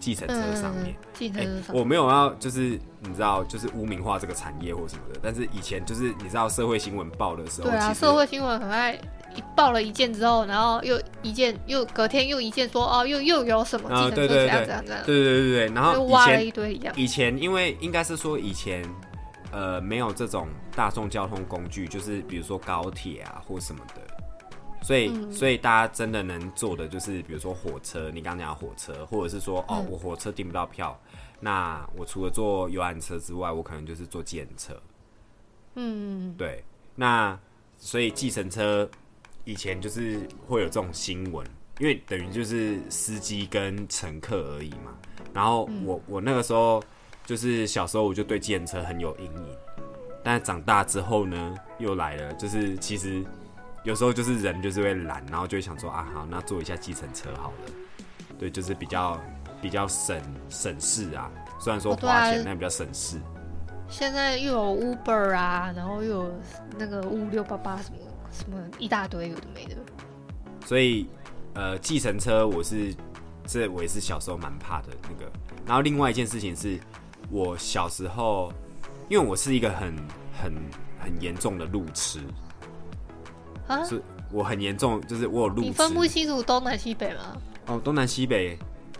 [0.00, 0.86] 计程车上面。
[0.86, 1.76] 嗯，计哎、程车上。
[1.76, 5.20] 我没有要就是你知道，就是污名化这个产业或什么的。
[5.22, 8.94] 但是以前就是你知道社会新闻报的时候，对啊，社会新闻很爱
[9.36, 16.92] 一报了一件之后，然后又一件，又隔天又一件说哦，又又有什么啊计程车怎样对对对怎样怎样，对对对对，然后挖了前一堆一样。
[16.96, 18.84] 以前因为应该是说以前
[19.52, 24.00] 呃没有这种大众交通工具，就是比如说高铁啊或什么的。
[24.82, 25.32] 所以，嗯。
[25.32, 29.86] 所以大家真的能做的就是，比如说火车，你刚刚讲的火车，或者是说，哦，嗯。
[29.90, 30.98] 我火车订不到票，
[31.40, 34.82] 那我除了坐游览车之外，我可能就是坐计程车。
[35.76, 36.64] 嗯，对，
[36.96, 37.38] 那
[37.78, 38.90] 所以计程车
[39.44, 41.46] 以前就是会有这种新闻，
[41.78, 44.92] 因为等于就是司机跟乘客而已嘛。
[45.32, 46.82] 然后我我那个时候
[47.24, 49.56] 就是小时候我就对计程车很有阴影，
[50.24, 53.24] 但长大之后呢，又来了，就是其实
[53.84, 57.72] 有时候就是人就是会懒，然后就会想说啊好，那坐一下计程车好了。
[58.38, 59.18] 对，就是比较
[59.60, 61.30] 比较省省事啊。
[61.58, 63.18] 虽然说花钱，但比较省事。
[63.88, 66.40] 现在又有 Uber 啊，然后又有
[66.78, 67.96] 那个五六八八什么
[68.30, 69.76] 什么一大堆有的没的。
[70.64, 71.08] 所以
[71.54, 72.94] 呃，计程车我是
[73.46, 75.30] 这我也是小时候蛮怕的那个。
[75.66, 76.78] 然后另外一件事情是，
[77.30, 78.52] 我小时候
[79.08, 79.96] 因为我是一个很
[80.40, 80.54] 很
[80.98, 82.20] 很严重的路痴
[83.70, 84.02] 啊，是
[84.32, 87.36] 我很严重，就是我有路，你分不清楚东南西北吗？
[87.66, 88.58] 哦，东南西北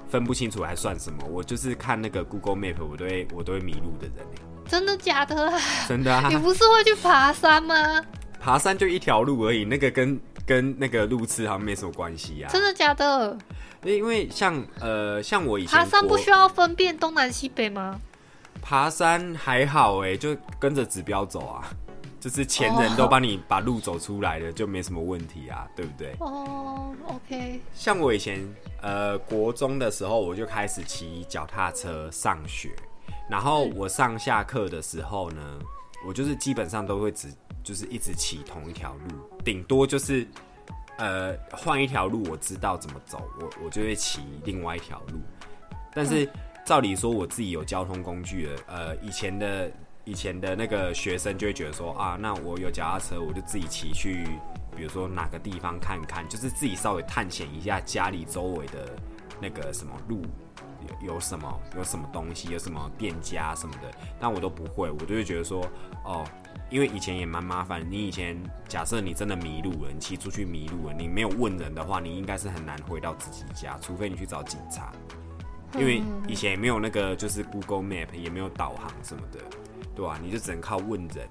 [0.09, 1.25] 分不清楚还算什么？
[1.29, 4.27] 我就是看那个 Google Map，我都会我都会迷路的人。
[4.69, 5.53] 真的假的？
[5.89, 6.29] 真的啊！
[6.29, 7.75] 你不是会去爬山吗？
[8.39, 12.49] 爬山就一条路而已，那个跟跟那个路痴好像没什么关系呀。
[12.53, 13.37] 真的假的？
[13.83, 17.99] 因为像呃像我以前爬山不需要分辨东南西北吗？
[18.63, 21.65] 爬山还好哎，就跟着指标走啊。
[22.21, 26.15] 就是前人都帮你把路走出来了，就没什么问题啊，对不对？
[26.21, 27.59] 哦，OK。
[27.73, 28.47] 像我以前
[28.83, 32.73] 呃国中的时候，我就开始骑脚踏车上学，
[33.31, 35.59] 然后我上下课的时候呢，
[36.07, 37.29] 我就是基本上都会只
[37.65, 40.27] 就是一直骑同一条路，顶多就是
[40.99, 45.19] 呃换一条路，我知道怎么走，我我就会骑另外一条路。
[45.95, 46.29] 但是
[46.67, 49.73] 照理说，我自己有交通工具了，呃，以前的。
[50.11, 54.27] 以前的那个学生就会觉得说啊，那我有脚踏车，我就自己骑去，
[54.77, 58.99] 比如说哪个地方看看，就是自己稍微探险一下家里周围的
[59.41, 60.21] 那个什么路
[61.05, 65.65] 有有什么有什么东西，有什么店家什么的，但我都不会，我就会觉得说
[66.05, 66.25] 哦，
[66.71, 67.81] 因为以前也蛮麻烦。
[67.89, 74.91] 你以前假设你真的迷路了，你骑出去迷路了，你没有问人的话，你应该是很难回到自己家，除非你去找警察，
[75.79, 79.39] 因为以前也没有那个就是 Google Map，也没有导航什么的。
[80.01, 81.29] 对啊，你就只能靠问人，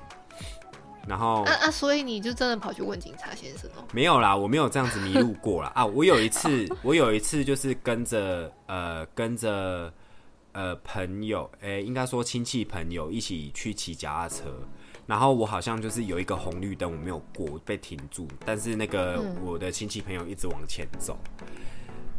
[1.08, 3.84] 然后啊啊，所以你就真的跑去问警察先生哦？
[3.92, 5.72] 没有啦，我没有这样子迷路过啦。
[5.74, 5.84] 啊！
[5.84, 9.92] 我有一次，我有一次就是跟着呃跟着
[10.52, 14.44] 呃朋友，哎，应该说亲戚朋友一起去骑脚踏车，
[15.08, 21.18] 然后我好像就是有一个红绿灯我没有过，被停住，但是那个我的亲戚朋友一直往前走。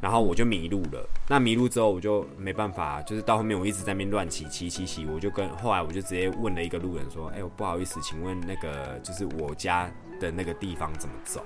[0.01, 1.09] 然后我就迷路了。
[1.29, 11.45] 那迷路之后，我就没办法，就是到后面我一直在那边乱骑骑骑骑，我就跟后来我就直接问了一个路人说：“哎，我不好意思，请问那个就是我家的那个地方怎么走？”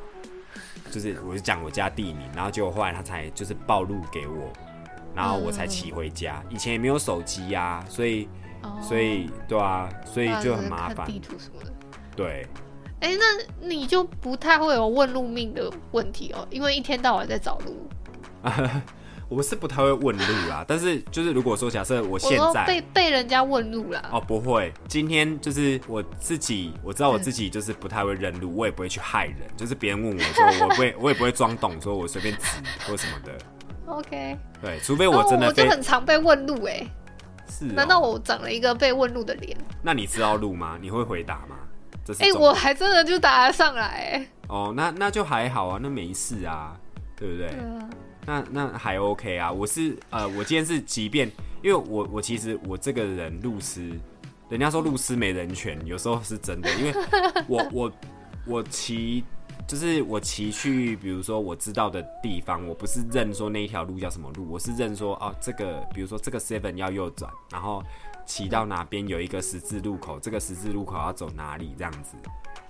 [0.90, 4.52] 就是我就讲我家地名，然后结果后来他才就是暴露给我，
[5.14, 6.40] 然后我才骑回家。
[6.48, 8.28] 以前也没有手机呀，所以
[8.80, 11.06] 所以对啊，所以就很麻烦。
[11.06, 11.72] 地图什么的。
[12.14, 12.46] 对。
[13.00, 17.88] 哎，那你就不太会有问路命的问题哦，因为一天到晚在找路。
[19.28, 33.32] 我是不太会问路啦，但是就是如果说假设我现在被被人家问路啦，哦不会，今天就是我自己，我知道我自己就是不太会认路，我也不会去害人，就是别人问我说，我不会， 我也不会装懂，说我随便指或什么的。
[33.86, 36.86] OK，对，除非我真的，我就很常被问路哎，
[37.48, 39.56] 是，难道我长了一个被问路的脸？
[39.82, 40.78] 那你知道路吗？
[40.80, 41.56] 你会回答吗？
[42.04, 46.76] 这是哎，我还真的就答得上来哦，那那就还好啊，那没事啊，
[47.16, 47.48] 对不对？
[48.26, 51.30] 那那还 OK 啊，我是呃，我今天是即便，
[51.62, 53.90] 因为我我其实我这个人路痴，
[54.48, 56.94] 人家说路痴没人权，有时候是真的，因为
[57.46, 57.92] 我我
[58.46, 59.22] 我骑
[59.68, 67.84] 就是我骑去，比如说我知道的地方，我不是认说那一条路叫什么路，我是认说哦这个，比如说这个 seven 要右转，然后
[68.24, 72.16] 骑到哪边有一个十字路口，这个十字路口要走哪里这样子，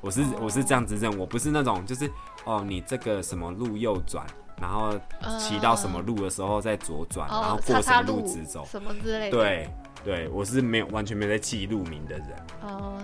[0.00, 2.10] 我是我是这样子认，我不是那种就是
[2.44, 4.26] 哦你这个什么路右转。
[4.60, 4.92] 然后
[5.38, 9.36] 骑到什么路的时候再左转，然后过什么路直走，什么之类的。
[9.36, 9.70] 对
[10.04, 12.28] 对，我是没有完全没有在记路名的人。
[12.62, 12.98] 哦，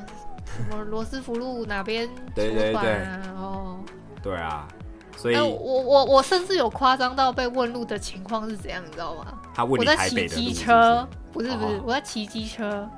[0.45, 3.05] 什么罗斯福路哪边对对对，
[3.37, 3.79] 哦，
[4.23, 4.69] 对啊，
[5.17, 9.41] 所以我我我甚至有夸张到被问路的情况是怎样，你知道吗？
[9.55, 12.89] 他问我在骑机车，不是不是，我在骑机车，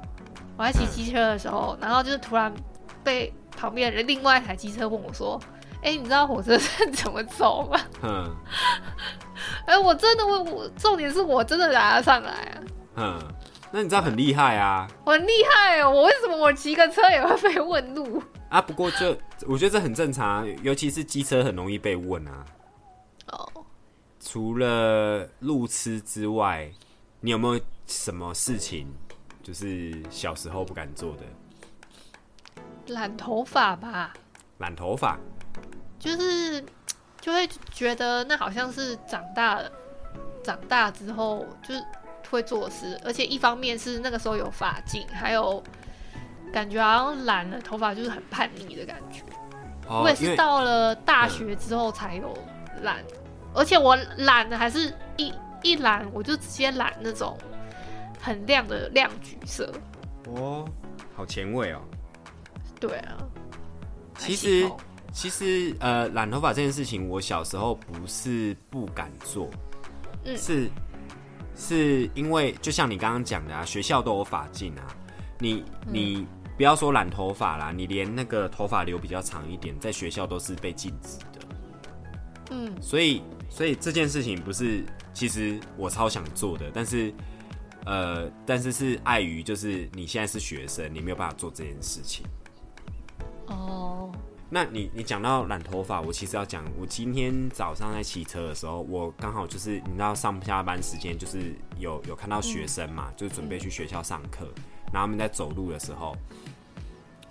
[0.57, 2.53] 我在骑机车的时候，然后就是突然
[3.03, 5.41] 被旁边的另外一台机车问我说。
[5.83, 7.81] 哎，你知道火车站 怎么走吗？
[8.03, 8.37] 嗯。
[9.67, 12.63] 哎，我真的，我我重点是我真的拿得上来啊。
[12.97, 13.19] 嗯，
[13.73, 14.89] 那你知道很厉害啊。
[15.05, 18.23] 我很厉害哦，我为什么我骑个车也会被问路？
[18.49, 19.17] 啊，不过就
[19.47, 22.45] 我觉得这很正常，尤其是机车很容易被问啊。
[23.33, 23.49] 哦。
[24.21, 26.71] 除了路痴之外，
[27.21, 28.87] 你有没有什么事情
[29.43, 31.25] 就是小时候不敢做的？
[32.95, 34.13] 染头发吧。
[34.59, 35.19] 染头发。
[36.03, 36.61] 就是
[37.21, 39.71] 就会觉得那好像是长大了，
[40.43, 41.81] 长大之后就是
[42.29, 45.63] 会做事，而且一方面是那个时候有发镜，还有
[46.53, 49.23] 感觉好像染了头发就是很叛逆的感觉。
[49.89, 52.37] 我也是到了大学之后才有
[52.83, 52.97] 染，
[53.55, 57.39] 而且我染的还是一一染我就直接染那种
[58.21, 59.73] 很亮的亮橘色。
[60.27, 60.69] 哦，
[61.15, 61.81] 好前卫哦。
[62.81, 63.17] 对啊，
[64.19, 64.69] 其实
[65.13, 69.51] 其实呃，染头发这件事情，我小时候不是不敢做，
[70.25, 70.37] 嗯。
[70.37, 70.71] 是
[71.55, 74.89] 是因为就像你刚刚讲的啊，学校都有法禁啊，
[75.39, 75.93] 你嗯。
[75.93, 81.47] 你不要说染头发啦，你连那个头发留比较长一点，在学校都是被禁止的。
[82.51, 82.73] 嗯。
[82.81, 87.13] 所以，所以这件事情不是，其实我超想做的，但是，
[87.87, 92.25] 呃，但是是碍于就是你现在是学生，你没有办法做这件事情。
[93.47, 94.13] 哦，
[94.55, 104.45] 那你你讲到染头发，我其实要讲，我今天早上在骑车的时候，我刚好就是你知道上下班时间，就是有有看到学生嘛，就是准备去学校上课，
[104.93, 106.15] 然后他们在走路的时候，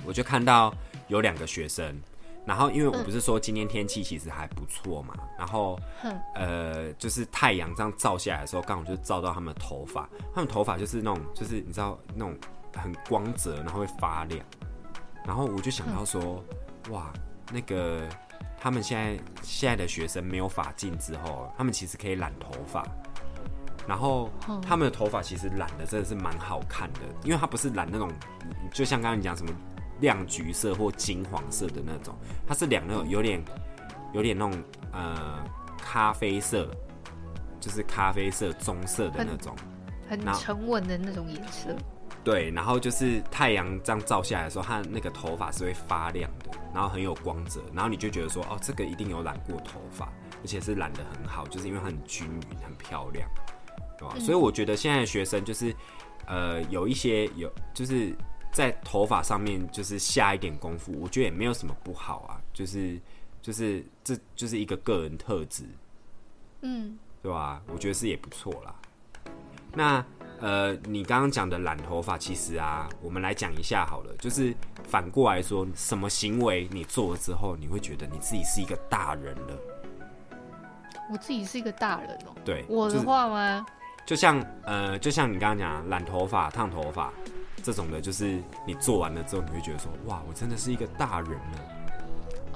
[0.04, 0.74] 我就看到
[1.10, 1.96] 有两个学生，
[2.44, 5.80] 然后因为我不是说今天天气其实还不错嘛，然后
[6.34, 12.36] 呃，就是太阳这样照下来的时候，刚好就照到他们的头发，他们头发就是那种就是你知道那种
[12.76, 14.44] 很光泽，然后会发亮，
[15.24, 16.44] 然后我就想到说，
[16.90, 17.12] 哇，
[17.52, 18.08] 那个
[18.60, 22.86] 他们现在现在的学生没有发镜之后，他们其实可以染头发。
[23.88, 28.10] 然后嗯他们的头发其实染的真的是蛮好看的，因为它不是染那种，
[28.72, 29.52] 就像刚刚你讲什么
[30.00, 32.16] 亮橘色或金黄色的那种，
[32.48, 33.44] 它是染那种有点
[34.14, 35.44] 有点那种呃
[35.78, 36.70] 咖啡色，
[37.60, 39.56] 就是咖啡色棕色的那种。
[40.08, 41.76] 很沉稳的那种颜色。
[42.24, 50.06] 对，然后就是太阳这样照下来的时候，它那个头发是会发亮的，然后很有光泽，然后你就觉得说，哦，这个一定有染过头发，
[50.42, 53.28] 而且是染的很好，就是因为很均匀、很漂亮，
[53.98, 54.16] 对吧？
[54.20, 55.76] 所以我觉得现在的学生就是，
[56.28, 58.14] 呃，有一些有就是
[58.54, 63.00] 在头发上面就是下一点功夫，我觉得也没有什么不好啊，就是
[63.42, 65.64] 就是这就是一个个人特质，
[66.62, 67.64] 嗯，对吧？
[67.74, 68.76] 我觉得是也不错啦。
[69.74, 70.06] 那
[70.42, 74.14] 呃，你刚刚讲的染头发，其实啊，我们来讲一下好了。
[74.20, 79.58] 就是反过来说，什么行为你做了之后，你会觉得你自己是一个大人了？
[81.12, 83.66] 我自己是一个大人哦、对，我的话吗？
[84.06, 87.14] 就像呃，就像你刚刚讲染头发、烫头发
[87.62, 91.60] 这种的，就是你做完了之后，你会觉得说，哇，我真的是一个大人了。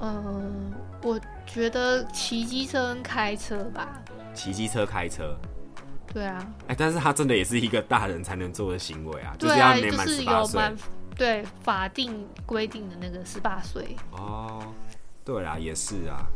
[0.00, 0.72] 嗯，
[1.02, 4.02] 我觉得骑机车跟开车吧。
[4.34, 5.36] 骑机车、开车，
[6.12, 10.74] 对啊，哎、但是他真的也是一个大人才能做的行为啊，啊，是要年就是满十八岁。
[11.16, 13.96] 对法定规定的那个十八岁。
[14.10, 14.62] 哦，
[15.24, 16.26] 对啦，也是啊，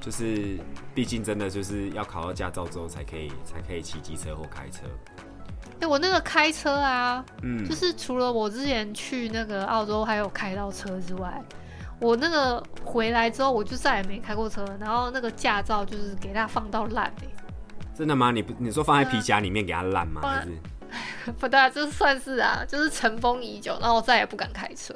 [0.00, 0.58] 就是
[0.94, 4.86] 毕竟真的就是要考到驾照之后才可以才可以骑机车或开车。
[5.80, 11.38] 哎、我那个开车啊，嗯，就是除了我之前去那个澳洲还有开到车之外，
[12.00, 17.26] 我那个回来之后我就再也没开过车，然后那个驾照就是给它放到烂哎、
[17.96, 18.30] 真的吗？
[18.30, 20.20] 你不你说放在皮夹里面给它烂吗？
[20.22, 24.94] 还是 不对啊，这算是啊，就是尘封已久，然后我再也不敢开车。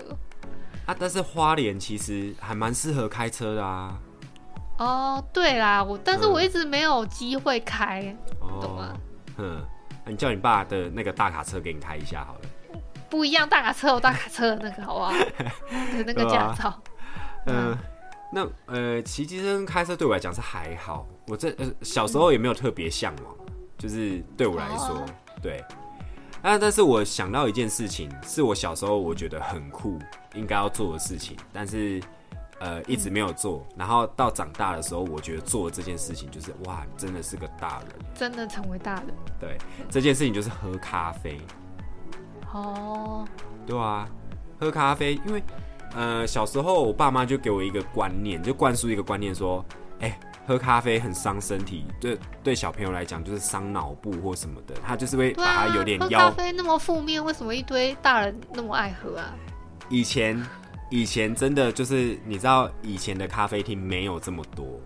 [0.86, 0.94] 啊？
[0.98, 3.98] 但是花莲其实还蛮适合开车的啊。
[4.78, 9.00] 哦，对啦，我但是嗯我一直没有机会开，懂哦吗，
[9.38, 9.62] 嗯，
[10.06, 12.40] 你叫你爸的那个大卡车给你开一下好了。
[13.10, 15.12] 不一样大卡车有大卡车的那个好不好？
[15.98, 16.82] 有那个驾照。
[17.46, 17.76] 嗯，
[18.32, 23.34] 那呃，骑机车跟开车对我来讲是还好，我这呃小时候也没有特别向往，
[23.78, 25.06] 就是对我来说，哦
[25.40, 25.64] 对。
[26.42, 29.98] 啊，但是我想到一件事情，是我小时候我觉得很酷，
[30.34, 32.02] 应该要做的事情，但是
[32.60, 33.66] 呃一直没有做。
[33.76, 37.88] 然后到长大的时候，我觉得做这件事情就是哇，真的是个大人。
[38.14, 39.58] 真的成为大人对，
[39.90, 41.38] 这件事情就是喝咖啡。
[42.54, 43.24] 哦，
[43.66, 44.08] 对啊，
[44.58, 45.42] 喝咖啡，因为
[45.94, 49.62] 呃小时候我爸妈就给我一个观念，就灌输一个观念说，
[50.00, 56.30] 哎、喝咖啡很伤身体，对对小朋友来讲就是伤脑部或什么的，他就是会把它有点喝咖。
[56.30, 59.34] 啡那么负面，为什么一堆大人那么爱喝啊？
[59.88, 60.40] 以前
[60.90, 64.80] 以前真的就是你知道以前的咖啡厅没有这么多，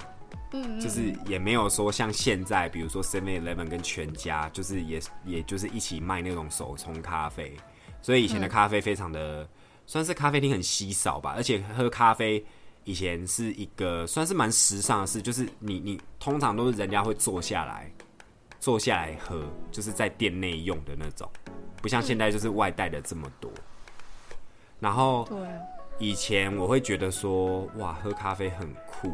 [0.52, 7.56] 嗯，就是也没有说像现在，比如说 Seven Eleven 跟全家，就是也也就是一起卖那种手冲咖啡，
[8.02, 9.48] 所以以前的咖啡非常的、
[9.86, 12.44] 算是咖啡厅很稀少吧，而且喝咖啡
[12.84, 17.90] 以前是一个算是蛮时尚的事，就是你你通常都是人家会坐下来
[18.60, 21.28] 坐下来喝，就是在店内用的那种，
[21.82, 23.50] 不像现在就是外带的这么多。
[24.80, 25.60] 然后对啊，
[25.98, 29.12] 以前我会觉得说，哇，喝咖啡很酷，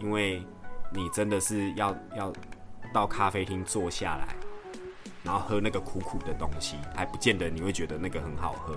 [0.00, 0.42] 因为
[0.92, 2.32] 你真的是要要
[2.92, 4.36] 到咖啡厅坐下来，
[5.22, 8.76] 然后喝那个苦苦的东西，还不见得你会觉得那个很好喝，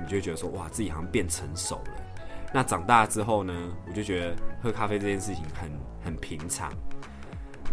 [0.00, 2.05] 你就觉得说哇，自己好像变成熟了。
[2.52, 3.52] 那长大之后呢，
[3.86, 5.70] 我就觉得喝咖啡这件事情很
[6.04, 6.72] 很平常，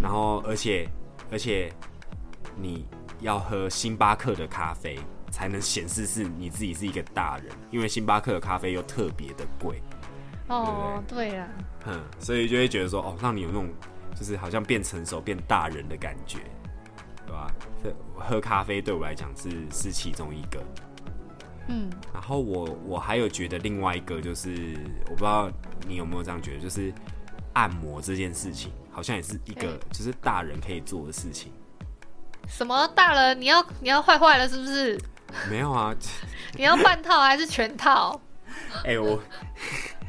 [0.01, 0.87] 然后而且
[1.31, 1.71] 而且
[2.57, 2.85] 你
[3.21, 4.99] 要喝星巴克的咖啡，
[5.31, 9.81] 才能显示是你自己是一个大人，因为星巴克的咖啡又特别的贵。
[10.49, 11.47] 哦，对啊，
[11.85, 13.69] 嗯，所以就会觉得说，哦，让你有那种
[14.13, 16.39] 就是好像变成熟、变大人的感觉，
[17.25, 17.47] 对吧？
[17.81, 20.61] 这喝咖啡对我来讲是是其中一个。
[21.67, 25.49] 嗯，然后我我还有觉得另外一个就是，我不知道
[25.87, 26.93] 你有没有这样觉得，就是
[27.53, 31.51] 按摩这件事情，好像也是一个就是大人可以做的事情。
[32.47, 33.39] 什么大人？
[33.39, 34.99] 你要你要坏坏了是不是？
[35.49, 35.95] 没有啊，
[36.55, 38.19] 你要半套还是全套？
[38.85, 39.19] 哎、我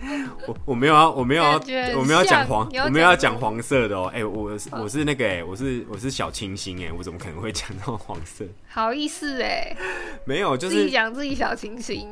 [0.47, 4.11] 我我没有要，我没有要感觉，很我没有要讲黄我没有要讲讲黄色的哦。
[4.15, 8.45] 哎、我是我是那个哎、我是我是小清新哎、我怎么可能会讲到黄色？
[8.69, 9.77] 好意思哎、
[10.25, 12.09] 没有，就是自己讲自己小清新。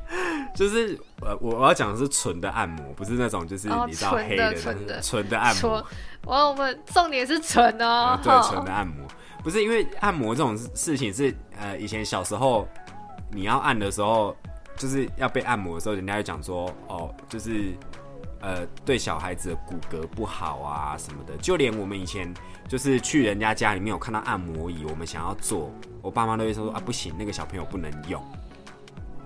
[0.54, 5.00] 就是呃，我我要讲的是纯的按摩，不是那种就是哦你知道黑的纯的。
[5.00, 5.84] 纯的按摩。
[6.26, 9.06] 我，我们重点是纯哦呃，对，纯的按摩，
[9.42, 12.68] 不是因为按摩这种事情是呃，以前小时候
[13.32, 14.36] 你要按的时候，
[14.80, 17.74] 就是要被按摩的时候，人家就讲说哦，就是
[18.40, 21.36] 呃，对小孩子的骨骼不好啊什么的。
[21.36, 22.32] 就连我们以前
[22.66, 25.70] 就是去人家家里面有看到按摩椅，我们想要做，
[26.00, 28.24] 我爸妈都会说啊，不行，那个小朋友不能用。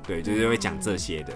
[0.02, 1.32] 对，就是会讲这些的。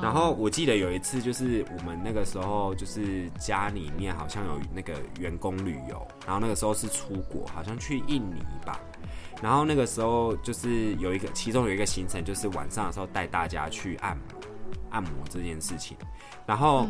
[0.00, 8.78] 然后我记得有一次，就是我们那个时候，就是家里面好像有那个员工旅游，然后那个时候是出国，好像去印尼吧。
[9.42, 14.24] 然后那个时候就是有一个，其中有一个行程，就是晚上的时候带大家去按摩，
[14.90, 15.96] 按摩这件事情。
[16.46, 16.86] 然后、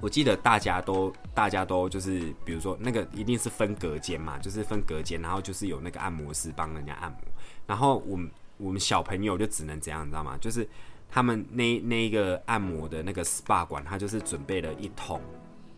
[0.00, 7.20] 我记得大家都大家都就是，比如说那个一定是分隔间嘛，就是分隔间，然后就是有那个按摩师帮人家按摩。
[7.66, 10.38] 然后我们我们小朋友就只能怎样，你知道吗？
[10.40, 10.66] 就是
[11.10, 15.20] 他们那那一个按摩的那个 SPA 馆，他就是准备了一桶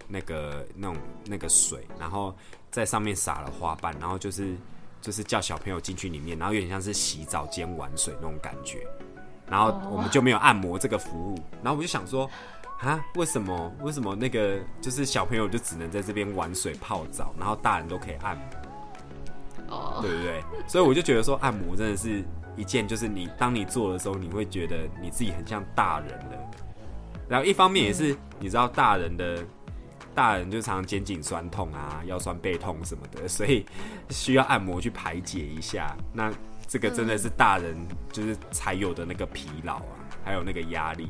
[0.06, 2.34] 那个那种那个水，然后
[2.70, 4.54] 在上面撒了花瓣，然后就是
[5.02, 8.86] 就是叫小朋友进去里面，然后有点像是洗澡间玩水那种感觉。
[9.50, 12.30] 然后我们就没有按摩这个服务，然后我就想说，
[12.78, 19.76] 啊，为什么为什么那个就是小朋友就只能在这边玩水泡澡，然后大人都可以按摩？
[19.76, 20.42] 哦，对不对？
[20.66, 22.24] 所以我就觉得说，按摩真的是
[22.56, 26.50] 一件，就是你当你做的时候，你会觉得你自己很像大人了。
[27.28, 29.44] 然后一方面也是，你知道大人的，
[30.14, 33.64] 大人就常常肩颈酸痛啊、腰酸背痛什么的， 所以
[34.10, 35.96] 需要按摩去排解一下。
[36.12, 36.32] 那
[36.68, 37.76] 这个真的是大人
[38.12, 41.08] 就是才有的那个疲劳啊，还有那个压力。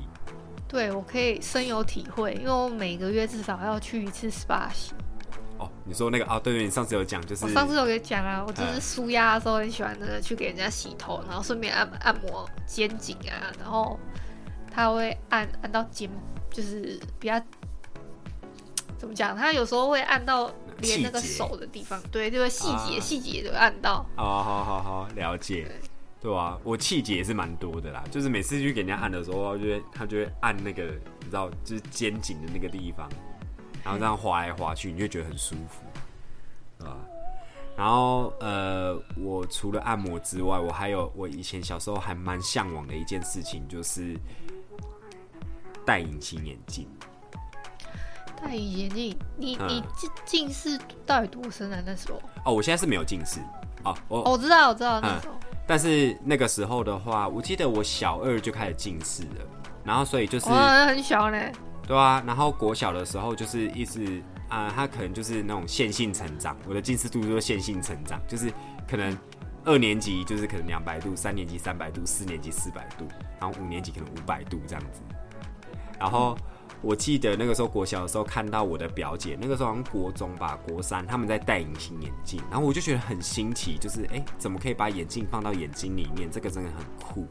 [0.69, 4.95] 对我可以深有体会，因为我每个月至少要去一次 SPA 洗。
[5.59, 14.01] 哦，你说那个哦，对对，你上次有讲，就是我上次有给你讲啊，我就是嗯舒压的时候很喜欢那个去给人家洗头，然后顺便按按摩肩颈啊，然后
[14.71, 16.11] 他会按按到肩，
[16.51, 17.39] 就是比较
[19.03, 19.37] 怎么讲？
[19.37, 20.49] 他有时候会按到
[20.79, 24.07] 连那个手的地方，对，就是细节啊细节都按到。
[24.17, 25.69] 哦，好好好，了解。
[26.21, 30.85] 对啊，我气节也是蛮多的啦，就是每次去给人家按的时候，就会他就会按那个，
[31.19, 33.09] 你知道，就是肩颈的那个地方，
[33.83, 35.83] 然后这样滑来滑去，你就觉得很舒服，
[36.79, 36.97] 对吧？
[37.77, 44.17] 然后呃，我除了按摩之外，我还有我以前小时候还蛮向往的一件事情，就是
[45.85, 46.87] 戴隐形眼镜。
[48.43, 51.83] 戴隐形眼镜，你嗯你近近视到底多深啊？
[51.87, 52.21] 那时候？
[52.45, 53.41] 哦，我现在是没有近视
[53.85, 55.35] 哦，我哦，我知道，我知道嗯那时候。
[55.67, 59.47] 但是那个时候的话，我记得我小二就开始近视了，
[59.85, 61.53] 然后所以就是、很小嘞。
[61.87, 68.53] 对啊，然后国小的时候就是一直啊、他可能就是那种线性成长，我的近视度就是线性成长，就是
[68.87, 69.17] 可能
[69.65, 73.07] 二年级就是可能两百度，三年级三百度，四年级四百度，
[73.41, 75.01] 然后五年级可能五百度这样子。
[75.99, 76.37] 然后
[76.83, 86.29] 我记得那个时候国小的时候看到我的表姐，那个时候好像国中吧，国三，他们在戴隐形眼镜，然后我就觉得很新奇，就是哎、诶怎么可以把眼镜放到眼睛里面？
[86.31, 87.27] 这个真的很酷。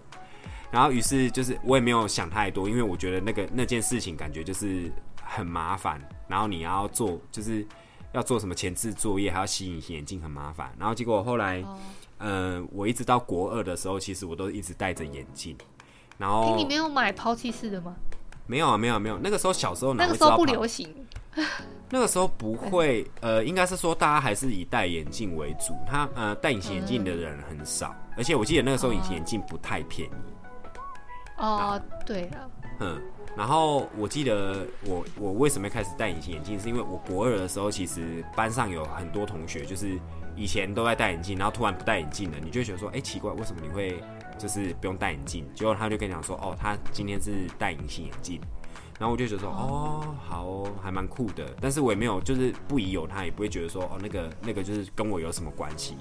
[0.71, 4.89] 然后于是就是我也没有想太多，因为我觉得那个那件事情感觉就是
[5.21, 7.67] 很麻烦，然后你要做就是
[8.13, 10.73] 要做什么前置作业，还要洗隐形眼镜很麻烦。
[10.79, 11.77] 然后结果后来，哦，
[12.19, 15.57] 呃，我一直到国二的时候，其实我都一直戴着眼镜。
[16.17, 17.97] 然哎、后你没有买抛弃式的吗？
[18.51, 20.93] 没有啊，没有啊没有，那个时候小时候哪那个时候不流行。
[21.89, 25.73] 那个时候不会，呃，应该是说大家还是以戴眼镜为主。
[25.87, 30.11] 他呃，戴隐形眼镜的人很少，而且我记得那个时候隐形眼镜不太便宜。
[31.37, 33.01] 哦，对了，嗯，
[33.37, 39.97] 然后我记得我我为什么开始戴隐形眼镜，是因为我国二的时候，其实班上有很多同学就是
[40.35, 44.01] 以前都在戴眼镜，然后突然不戴眼镜了，你就会觉得说，哎、奇怪，为什么你会
[44.37, 45.45] 就是不用戴眼镜？
[45.53, 48.41] 结果他就跟你讲说，哦，他今天是戴隐形眼镜。
[48.99, 51.43] 然后我就觉得说，哦，好哦，还蛮酷的。
[51.59, 55.97] 但是我也没有就是不疑有他，也不会觉得说，哦，那个那个就是跟我有什么关系。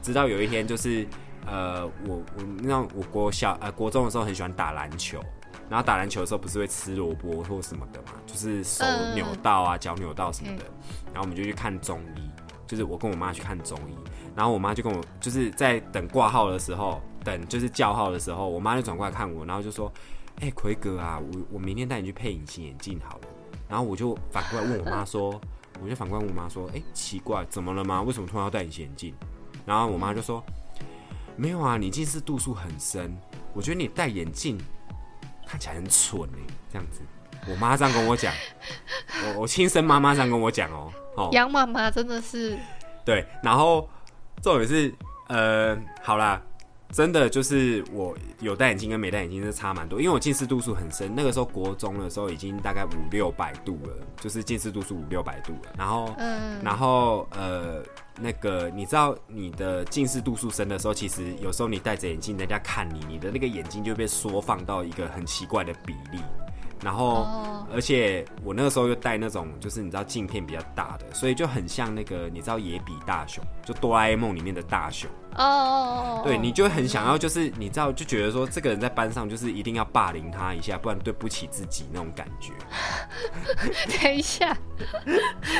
[0.00, 1.04] 直到有一天，就是
[1.46, 5.20] 呃，我我那我国小呃国中的时候很喜欢打篮球，
[5.68, 10.64] 然后打篮球的时候不是会吃萝卜或什么的嘛，就是手嗯扭到啊、脚扭到什么的，
[11.06, 12.30] 然后我们就去看中医，
[12.68, 13.96] 就是我跟我妈去看中医，
[14.36, 19.92] 然后我妈就跟我就是在等挂号的时候，等就是叫号的时候，我妈就转过来看我，然后就说
[20.40, 23.28] ：“哎、奎哥啊，我我明天带你去配隐形眼镜好了。”
[23.68, 25.40] 然后我就反过来问我妈说
[25.82, 28.02] ：“我就反过来问我妈说：‘哎、奇怪，怎么了吗？
[28.02, 29.14] 为什么突然要戴隐形眼镜？’
[29.64, 30.44] 然后我妈就说
[31.36, 33.16] ：‘没有啊，你近视度数很深，
[33.54, 34.58] 我觉得你戴眼镜
[35.46, 37.00] 看起来很蠢哎、这样子。’
[37.46, 38.32] 我妈这样跟我讲，
[39.26, 42.58] 我我亲生妈妈这样跟我讲哦、哦，杨妈妈真的是，
[43.04, 43.86] 对，然后
[44.40, 44.94] 重点是，
[45.28, 46.40] 呃，好啦，
[46.94, 56.14] 真的就是我有戴眼镜跟没戴眼镜是差蛮多，因为我近视度数很深，那个时候国中的时候已经大概五六百度了，就是近视度数五六百度了，然后。
[56.18, 57.82] 嗯，然后呃，
[58.20, 66.22] 那个你知道你的近视度数深的时候，其实有时候你戴着眼镜，人家看你，你的那个眼睛就被缩放到一个很奇怪的比例。
[66.82, 75.10] 然后，哦而且我那个时候又戴那种就是你知道镜片比较大的，所以就很像那个你知道野比大雄，就哆啦 A 梦里面的大雄。
[75.36, 82.52] 哦哦哦，对，你就很想要，就是你知道，就觉得说这个人在班上就是一定要霸凌他一下，不然对不起自己那种感觉。
[84.00, 84.56] 等一下，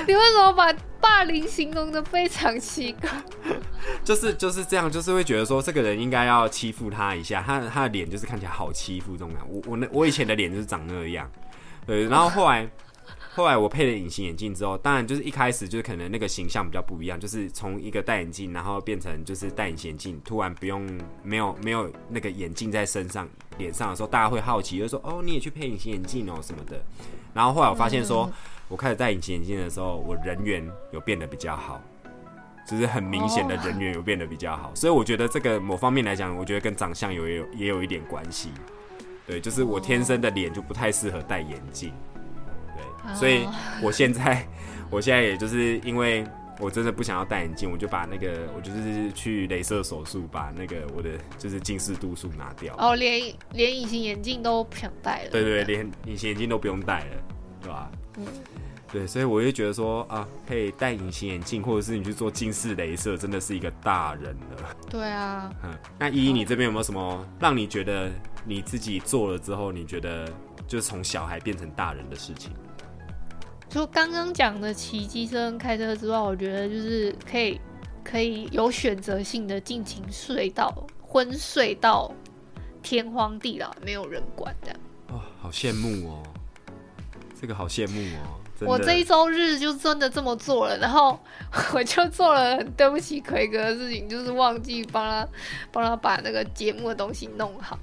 [0.07, 3.11] 你为什么把霸凌形容的非常奇怪？
[4.05, 9.47] 就是就是这样，就是会觉得说这个人应该要欺负他一下，他他的脸就是看起来好欺负这种感觉。
[9.49, 11.31] 我我那我以前的脸就是长那样，
[11.87, 12.69] 对，然后后来
[13.35, 20.89] 后来我配了隐形眼镜之后，当然就是一开始就是可能那个形象比较不一样，就是从一个戴眼镜，然后变成就是戴隐形眼镜，突然不用
[21.23, 23.29] 没有没有那个眼镜在身上
[23.59, 26.81] 脸上的时候，大家会好奇，就说哦你也去配隐形眼镜哦什么的。
[27.33, 28.31] 然后后来我发现说，
[28.69, 31.83] 我开始戴隐形眼镜的时候，我人缘有变得比较好。
[32.67, 38.49] 就是很明显的人缘有变得比较好，所以我觉得这个某方面来讲，我觉得跟长相有也有也有一点关系。
[39.27, 42.14] 对，就是我天生的脸就不太适合戴眼镜，对，
[43.15, 43.47] 所以
[43.83, 44.47] 我现在
[44.91, 46.25] 我现在也就是因为
[46.61, 52.75] 我真的不想要戴眼镜，我就把那个我就是去镭射手术把那个我的就是近视度数拿掉。
[52.79, 55.31] 哦，连连隐形眼镜都不想戴了。
[55.31, 57.17] 对对，连隐形眼镜都不用戴了，
[57.61, 57.91] 对吧？
[58.17, 58.27] 嗯
[58.93, 64.27] 对，所以我就觉得说啊，可以戴隐形眼镜，或者是你去做近视镭射，真的是一个大人
[64.57, 64.77] 了。
[64.89, 68.09] 对啊，嗯，那依依，你这边有没有什么让你觉得
[68.45, 70.33] 你自己做了之后，你觉得
[70.69, 72.53] 就是从小孩变成大人的事情？
[73.75, 77.61] 就刚刚讲的骑机车跟开车之外，我觉得就是可以
[78.05, 80.73] 可以有选择性的尽情睡到
[81.03, 82.09] 昏睡到
[82.85, 84.79] 天荒地老，没有人管这样。
[85.09, 86.23] 哦，好羡慕哦，
[87.41, 88.39] 这个好羡慕哦。
[88.61, 91.19] 我这一周日就真的这么做了，然后
[91.73, 95.29] 我就做了很对不起奎哥的事情，就是忘记帮他
[95.73, 97.77] 帮他把那个节目的东西弄好，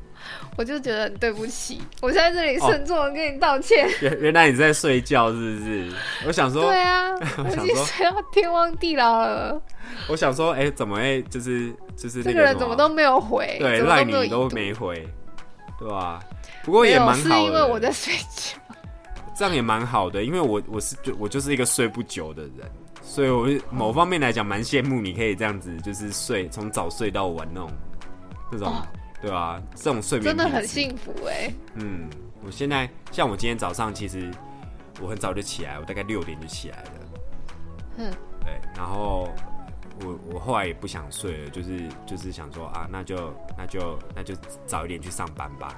[0.57, 3.89] 我就觉得很对不起，我在这里哦慎重的跟你道歉。
[4.01, 5.91] 原原来你在睡觉是不是？
[6.27, 9.61] 我想说，对啊， 我已经睡到天荒地老了，
[10.09, 15.07] 我想说，哎、怎么会就是就是那这个人怎么都没有回，对赖你都都没回，
[15.79, 16.19] 对吧、
[16.63, 18.57] 不过也蛮好的，因为我在睡觉。
[19.33, 22.69] 这样也蛮好的，因为我我是就我就是一个睡不久的人，
[23.01, 27.71] 所以我某方面来讲蛮羡慕你可以这样子，就是睡从早睡到晚那种，
[28.51, 28.85] 这种、哦
[29.21, 32.09] 对啊、这种睡眠真的很幸福哎、嗯，
[32.43, 34.31] 我现在像我今天早上，其实
[34.99, 36.91] 我很早就起来，我大概六点就起来了。
[37.97, 38.11] 嗯，
[38.43, 39.29] 对，然后
[40.03, 44.33] 我我后来也不想睡了，就是就是想说啊，那就那就那就
[44.65, 45.75] 早一点去上班吧，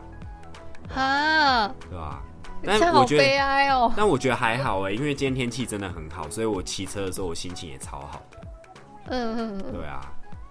[0.95, 2.23] 啊，对吧？
[2.63, 3.91] 这样好但我觉得悲哀哦。
[3.97, 8.37] 但我觉得还好哎，因为今天天气真的很好，所以我骑车的时候我心情也超好的。
[9.07, 9.99] 嗯嗯嗯，对啊，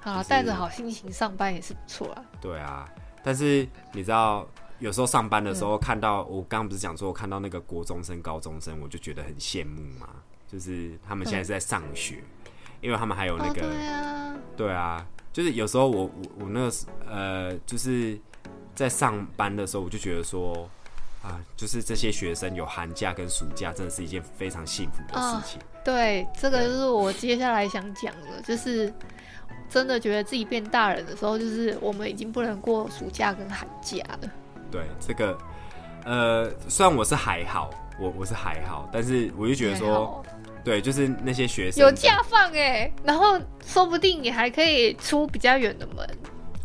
[0.02, 2.24] 好，就是带着好心情上班也是不错啊。
[2.40, 2.86] 对啊。
[3.22, 4.46] 但是你知道，
[4.80, 10.08] 有时候上班的时嗯候看到，我刚刚不是讲说我看到那个国中生、高中生，我就觉得很羡慕嘛。
[10.46, 12.22] 就是他们现在是在上学，
[12.80, 16.72] 因为他们还有那哦，个，对啊，对啊，就是有时候我我我那个
[17.08, 18.18] 呃，就是
[18.74, 20.68] 在上班的时候，我就觉得说。
[21.22, 25.60] 啊，就是这些学生有寒假跟暑假，真的是一件非常幸福的事情。
[25.84, 28.92] 对，这个就是我接下来想讲的，就是
[29.72, 34.30] 真的觉得自己变大人的时候，就是我们已经不能过暑假跟寒假了。
[34.70, 35.38] 对，这个
[36.04, 40.22] 呃，虽然我是还好，我我是还好，但是我就觉得说，
[40.62, 46.06] 对，就是那些学生有假放哎，然后说不定你还可以出比较远的门。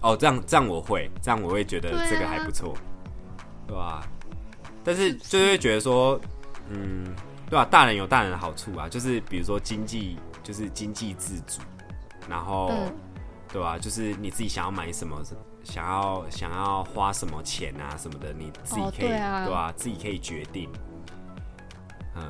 [0.02, 2.76] 哦，这样这样我会，这样我会觉得这个还不错，
[3.66, 4.06] 对吧？
[4.84, 6.20] 但是就会觉得说，
[6.70, 7.06] 嗯，
[7.50, 7.66] 对吧？
[7.66, 11.62] 大人有大人的好处啊，就是比如说经济，就是经济自主，
[12.30, 12.72] 然后，
[13.52, 13.78] 对吧？
[13.78, 15.22] 就是你自己想要买什么，
[15.64, 19.74] 想要想要花什么钱啊什么的，你自己可以，对吧？
[19.76, 20.70] 自己可以决定。
[22.16, 22.24] 嗯，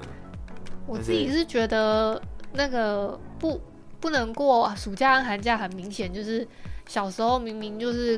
[0.85, 2.21] 我自己是觉得
[2.53, 3.61] 那个不
[3.99, 6.47] 不能过暑假跟寒假，很明显就是。
[6.89, 8.17] 小时候明明就是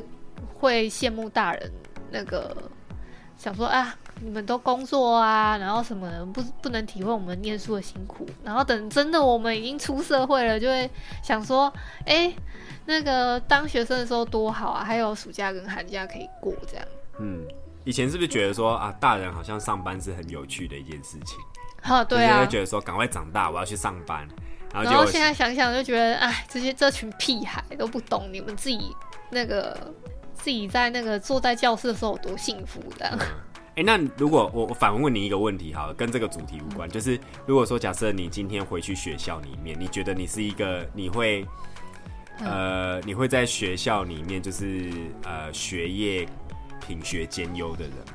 [0.54, 1.72] 会羡慕大人
[2.08, 2.56] 那个，
[3.36, 3.92] 想说啊，
[4.22, 10.88] 你们都工作啊，然后什么的不不能体会我们念书的辛苦，然后等真的我们已经出社会了，就会
[11.22, 11.72] 想说，
[12.04, 12.32] 哎，
[12.84, 16.86] 那个当学生的时候多好啊，还有暑假跟寒假可以过这样。
[17.18, 17.42] 嗯，
[17.84, 21.38] 以前是不是觉得说啊，大人好像上班是很有趣的一件事情？
[21.82, 24.28] 哈， 对啊，会觉得说赶快长大，我要去上班。
[24.72, 28.94] 然后现在想想就觉得，哎，这些这群屁孩都不懂你们自己
[29.30, 29.76] 那个
[30.34, 33.18] 自己在那个坐在教室的时候有多幸福的。
[33.76, 41.46] 哎，那如果我我反问你一个问题，哈，跟这个主题无关，就是如果说假设你今天回去学校里面，你觉得你是一个你会
[42.40, 44.90] 呃你会在学校里面就是
[45.24, 46.26] 呃学业
[46.86, 48.14] 品学兼优的人吗？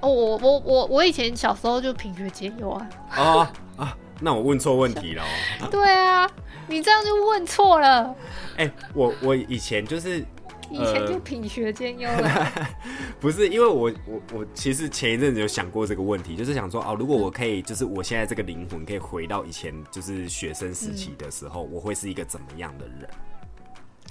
[0.00, 2.90] 哦，我我我我以前小时候就品学兼优啊。
[3.16, 3.96] 哦啊。
[4.24, 5.24] 那我问错问题了。
[5.68, 6.30] 对啊，
[6.68, 8.14] 你这样就问错了。
[8.56, 10.24] 哎，我我以前就是
[10.72, 12.52] 以前就品学兼优了。
[13.20, 23.08] 不是，因为我我我其实前一阵子有想过这个问题，就是想说哦，如果我可以，就是我现在这个灵魂可以回到以前就是学生时期的时候，我会是一个怎么样的人？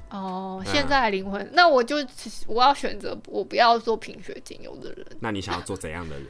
[0.10, 1.98] 哦，现在的灵魂，那我就
[2.46, 5.06] 我要选择我不要做品学兼优的人。
[5.20, 6.28] 那你想要做怎样的人？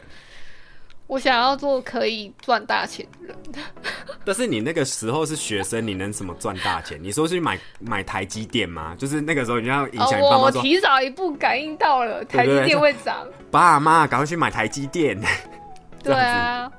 [1.11, 3.65] 我想要做可以赚大钱的人，
[4.23, 6.97] 但是你那个时候是学生，你能怎么赚大钱？
[7.03, 8.95] 你说去买买台积电吗？
[8.97, 15.19] 就是那个时候你要影响你爸妈我提早一步感应到了台积电会涨，爸妈赶快去买台积电。
[16.01, 16.71] 对啊，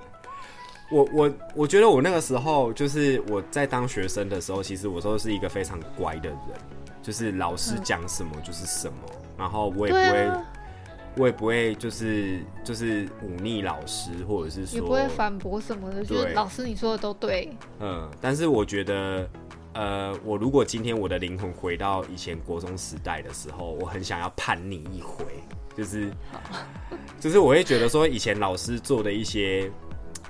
[0.91, 6.39] 我我我觉得我那个时候就是我在当学生的时候，其实我都是一个非常乖的人，
[7.03, 8.95] 就是老师讲什么就是什么，
[9.37, 10.31] 然后我也不会。
[11.17, 17.51] 我也不会就是就是忤逆老师，或者是说也不会反驳什么的，就是老师你说的都对。
[17.81, 19.29] 嗯，但是我觉得，
[19.75, 25.25] 呃，我如果今天我的灵魂回到以前国中时代的时候，我很想要叛逆一回，
[25.77, 26.11] 就是
[27.21, 29.71] 就是我会觉得说，以前老师做的一些。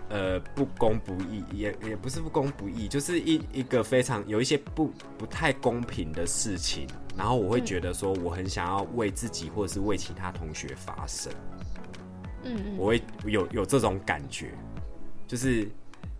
[0.09, 6.87] 呃，不公不义，也也不是不公不义，就是一一个非常有一些不不太公平的事情，
[7.17, 11.33] 然后我会觉得说，我很想要为自己或者是为其他同学发声，
[12.45, 14.53] 嗯，我会有有这种感觉，
[15.27, 15.69] 就是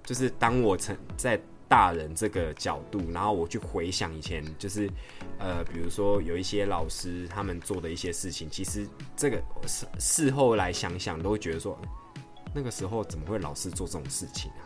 [0.05, 4.90] 就是当我成在大人这个角度，然后我去回想以前，就是
[5.38, 8.86] 呃，比如说有一些老师他们做的一些事情，其实
[9.16, 11.78] 这个事事后来想想，都会觉得说。
[12.55, 14.61] 那个时候怎么会老师做这种事情啊？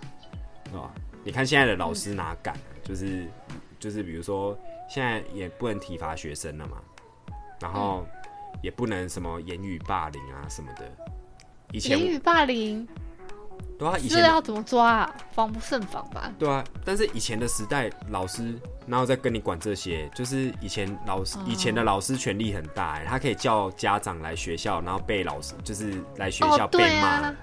[0.65, 0.93] 是吧？
[1.23, 2.59] 你看现在的老师哪敢？
[2.83, 3.29] 就是
[3.79, 4.59] 就是，比如说
[4.89, 6.79] 现在也不能体罚学生了嘛，
[7.61, 8.07] 然后
[8.63, 10.91] 也不能什么言语霸凌啊什么的。
[11.73, 12.87] 以前言语霸凌，
[13.79, 15.15] 对啊，以前要怎么抓啊？
[15.33, 16.33] 防不胜防吧？
[16.39, 18.55] 对啊，但是以前的时代，老师
[18.87, 27.35] 然后再跟你管这些，就是以前老师以前的老师权力很大，他可以叫家长来学校，然后被老师就是来学校被骂。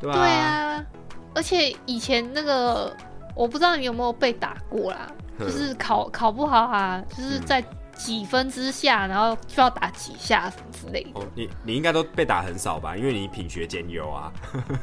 [0.00, 0.84] 对啊，
[1.34, 2.96] 而且以前那个，
[3.38, 5.06] 我不知道你有没有被打过啦，
[5.38, 7.64] 就是考考不好啊，就是在
[7.94, 11.20] 几分之下，然后就要打几下什么之类的。
[11.20, 12.96] 哦，你你应该都被打很少吧？
[12.96, 14.32] 因为你品学兼优啊。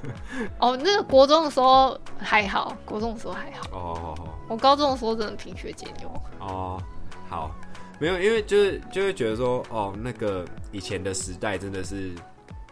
[0.59, 3.77] 哦，那个国中的时候还好，国中的时候还好。
[3.77, 6.09] 哦，我高中的时候真的品学兼优。
[6.39, 6.81] 哦，
[7.29, 7.51] 好，
[7.99, 12.15] 没有，因为就是就会觉得说，哦，那个以前的时代真的是，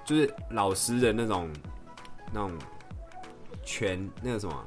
[0.05, 1.49] 就是老师的那种。
[2.36, 2.51] 那种
[3.63, 4.65] 权，那个什么，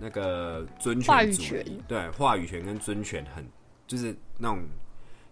[0.00, 3.46] 那个尊权主义，对，话语权跟尊权很，
[3.86, 4.62] 就是那种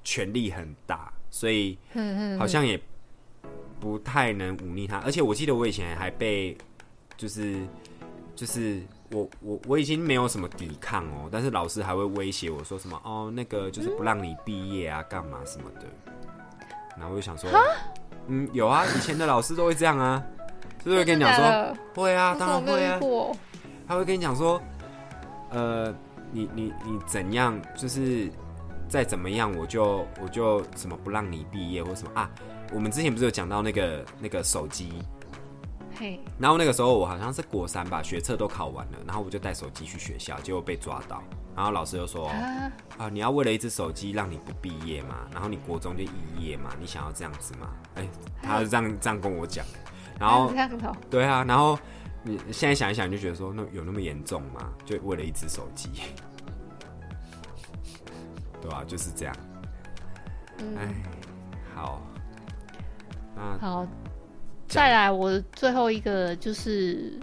[0.05, 1.79] 权力很大，所以
[2.39, 2.79] 好像也
[3.81, 4.99] 不太能忤逆他。
[4.99, 6.57] 而且我记得我以前还被，
[7.17, 7.57] 就是
[8.37, 15.87] 就是我我我已经没有什么抵抗哦，但是老师还会威胁我说什么哦，那个就是不让你毕业啊，干嘛什么的。
[16.97, 17.51] 然后我就想说，
[18.27, 20.23] 嗯，有啊，以前的老师都会这样啊。
[20.85, 22.99] 就会跟你讲说，会啊，当然会啊。
[23.89, 24.61] 他会跟你讲说，
[25.51, 25.93] 呃，
[26.31, 28.31] 你你你怎样，就是
[28.87, 32.31] 再怎么样，我就我就什么不让你毕业或什么啊。
[32.71, 34.93] 我们之前不是有讲到那个那个手机，
[35.99, 41.23] 嘿，然后那个时候我好像是国三吧，学测都考完了，然后我就带手机去学校，结果被抓到，
[41.57, 47.71] 然后老师就说啊，啊，你要为了一只手机让你不毕业嘛，然后你国中就肄业嘛，你想要这样子吗？
[47.95, 48.07] 哎、
[48.43, 49.65] 他是这样这样跟我讲，
[50.21, 50.53] 然后
[51.09, 51.79] 对啊，然后
[52.29, 54.71] 你现在想一想，你就觉得说，那有那么严重吗？
[54.85, 55.89] 就为了一只手机，
[58.61, 59.35] 对吧、就是这样。
[60.77, 60.95] 哎、嗯，
[61.75, 62.03] 好，
[63.35, 63.87] 那好，
[64.67, 67.19] 再来我最后一个就是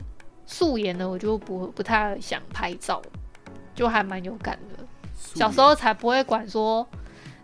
[0.45, 3.01] 素颜的，我就不不太想拍照，
[3.75, 4.83] 就还蛮有感的。
[5.13, 6.87] 小时候才不会管说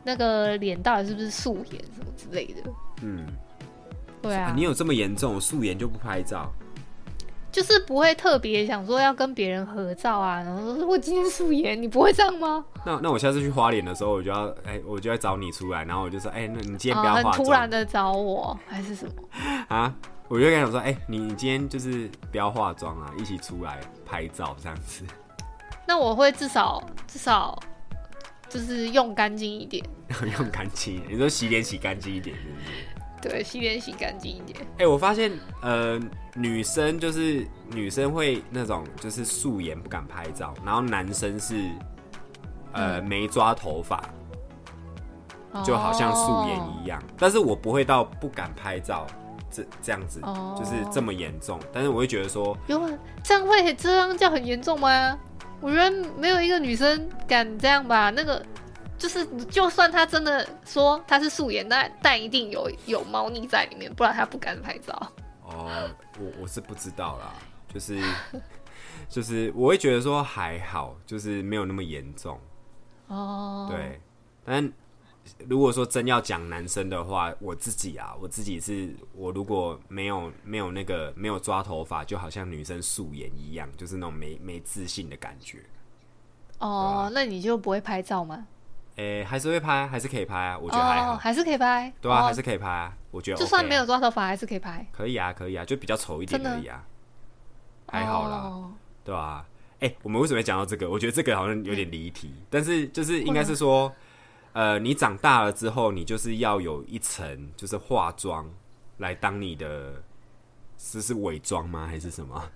[0.04, 2.62] 那个脸到底是不是素颜什么之类的。
[3.02, 3.26] 嗯，
[4.22, 6.52] 对啊，你有这么严重，素颜就不拍照？
[7.52, 12.64] 就是不会特别想说要跟别人合照啊，然后说我今天素颜，你不会这样吗？
[12.86, 19.12] 那那我下次去花莲的时候，我就要哎、我就要找你出来，然后我就说，哎、那你今天不要啊，化妆、很突然的找我还是什么？
[19.68, 19.94] 啊？
[20.28, 25.04] 我就跟他讲说，哎、你你今天就是不要化妆啊，一起出来拍照这样子。
[25.86, 27.60] 那我会至少至少
[28.48, 29.84] 就是用干净一点，
[30.40, 32.66] 用干净，你说洗脸洗干净一点，是不是？
[33.22, 34.60] 对，洗脸洗干净一点。
[34.80, 36.00] 哎、我发现呃，
[36.36, 41.56] 女生就是女生会那种就是素颜不敢拍照，然后男生是
[42.74, 44.04] 呃、嗯没抓头发，
[45.64, 47.02] 就好像素颜哦一样。
[47.18, 49.06] 但是我不会到不敢拍照
[49.50, 51.60] 这这样子，哦就是这么严重。
[51.72, 55.18] 但是我会觉得说，有很这样会这样叫很严重吗？
[55.60, 58.10] 我觉得没有一个女生敢这样吧。
[58.10, 58.44] 那个
[59.02, 64.94] 就是，就算他真的说他是素颜，但但一定有有猫腻在里面，不然他不敢拍照。
[65.44, 65.90] 哦，
[66.20, 67.34] 我我是不知道啦，
[67.68, 68.00] 就是
[69.10, 72.40] 就是我会觉得说还好，就是没有那么严重。
[73.08, 74.00] 哦，，对，
[74.46, 74.72] 但
[75.50, 85.64] 如果说真要讲男生的话，我自己啊，我自己是我如果没有没有那个没有抓头发，就好像女生素颜一样，就是那种没没自信的感觉。
[86.60, 88.46] 哦，那你就不会拍照吗？
[88.98, 91.14] 诶、还是会拍，还是可以拍啊，我我觉得还好。
[91.14, 91.92] 哦，还是可以拍。
[92.02, 94.86] 对啊，哦还是可以拍啊，我觉得、就算没有，抓头发，还是可以拍。
[94.92, 96.84] 可以啊，可以啊，就比较丑一点真的而已啊，
[97.88, 98.72] 还好啦，哦
[99.04, 99.46] 对啊。
[99.80, 100.88] 哎、我们为什么会讲到这个？
[100.88, 103.92] 我觉得这个好像有点离题，但是就是应该是说，
[104.54, 108.48] 呃，你长大了之后，你就是要有一层就是化妆
[108.98, 110.04] 来当你的，
[110.78, 111.88] 是是伪装吗？
[111.88, 112.48] 还是什么？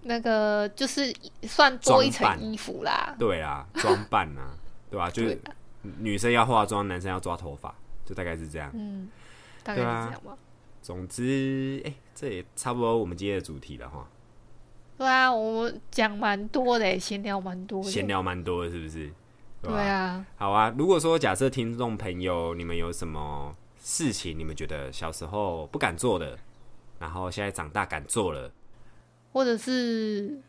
[0.00, 3.14] 那个就是算多一装扮层衣服啦。
[3.18, 4.56] 对啊，装扮啊，
[4.90, 5.40] 对吧、就是
[5.98, 7.74] 女生要化妆，男生要抓头发，
[8.04, 8.70] 就大概是这样。
[8.74, 9.08] 嗯，
[9.62, 10.36] 大概是这样吧。
[10.80, 14.08] 总之，哎、这也差不多我们今天的主题了哈，
[14.96, 17.90] 对啊，我们讲蛮多的耶，闲聊蛮多的。
[17.90, 19.08] 闲聊蛮多的，是不是？
[19.08, 19.14] 吧
[19.62, 26.38] 对啊，好啊，如果说假设听众朋友你们有什么事情，你们觉得小时候不敢做的，
[27.00, 28.50] 然后现在长大敢做了，
[29.32, 30.40] 或者是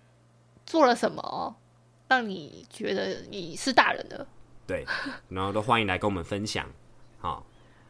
[0.64, 1.56] 做了什么
[2.10, 4.26] 让你觉得你是大人的？
[4.66, 4.84] 对，
[5.30, 6.66] 然后都欢迎来跟我们分享。
[7.20, 7.46] 好，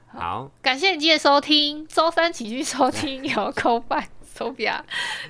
[0.08, 4.82] 好，感谢你今天收听，周三起去收听由 Co 版 Sophia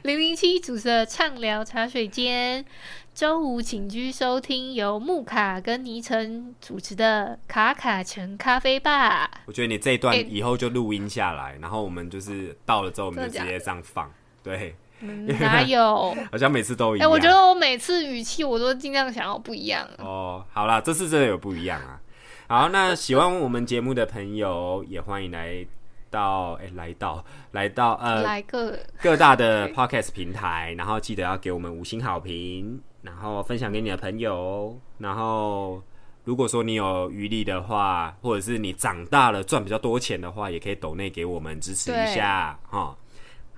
[0.01, 2.65] 零零七主持的畅聊茶水间，
[3.13, 9.29] 周五请居收听由木卡跟倪晨主持的卡卡城咖啡吧。
[9.45, 14.11] 我觉得你这一段哎以后就录音下来，然后我们就是到了之后我们就直接这样放，
[14.41, 14.75] 对，嗯
[15.39, 16.15] 哪有？
[16.31, 17.11] 好像每次都一哎、样。
[17.11, 19.87] 我觉得我每次语气我都尽量想要不一样。
[19.97, 21.99] 哦，好啦，这次真的有不一样啊。
[22.47, 25.65] 好，那喜欢我们节目的朋友也欢迎来
[26.09, 35.81] 到，哎、来到来到呃来个各大的 podcast 平台，然后记得要给我们五星好评，然后分享给你的朋友，然后
[36.23, 42.95] 如果说你有余力的话，或者是你长大了赚比较多钱的话，也可以抖内给我们支持一下哈。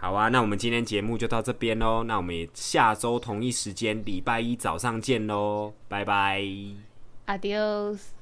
[0.02, 6.44] 好啊，那我们今天节目就到这边喽，那我们也下周同一时间礼拜一早上见喽，拜拜。
[7.28, 8.21] adios。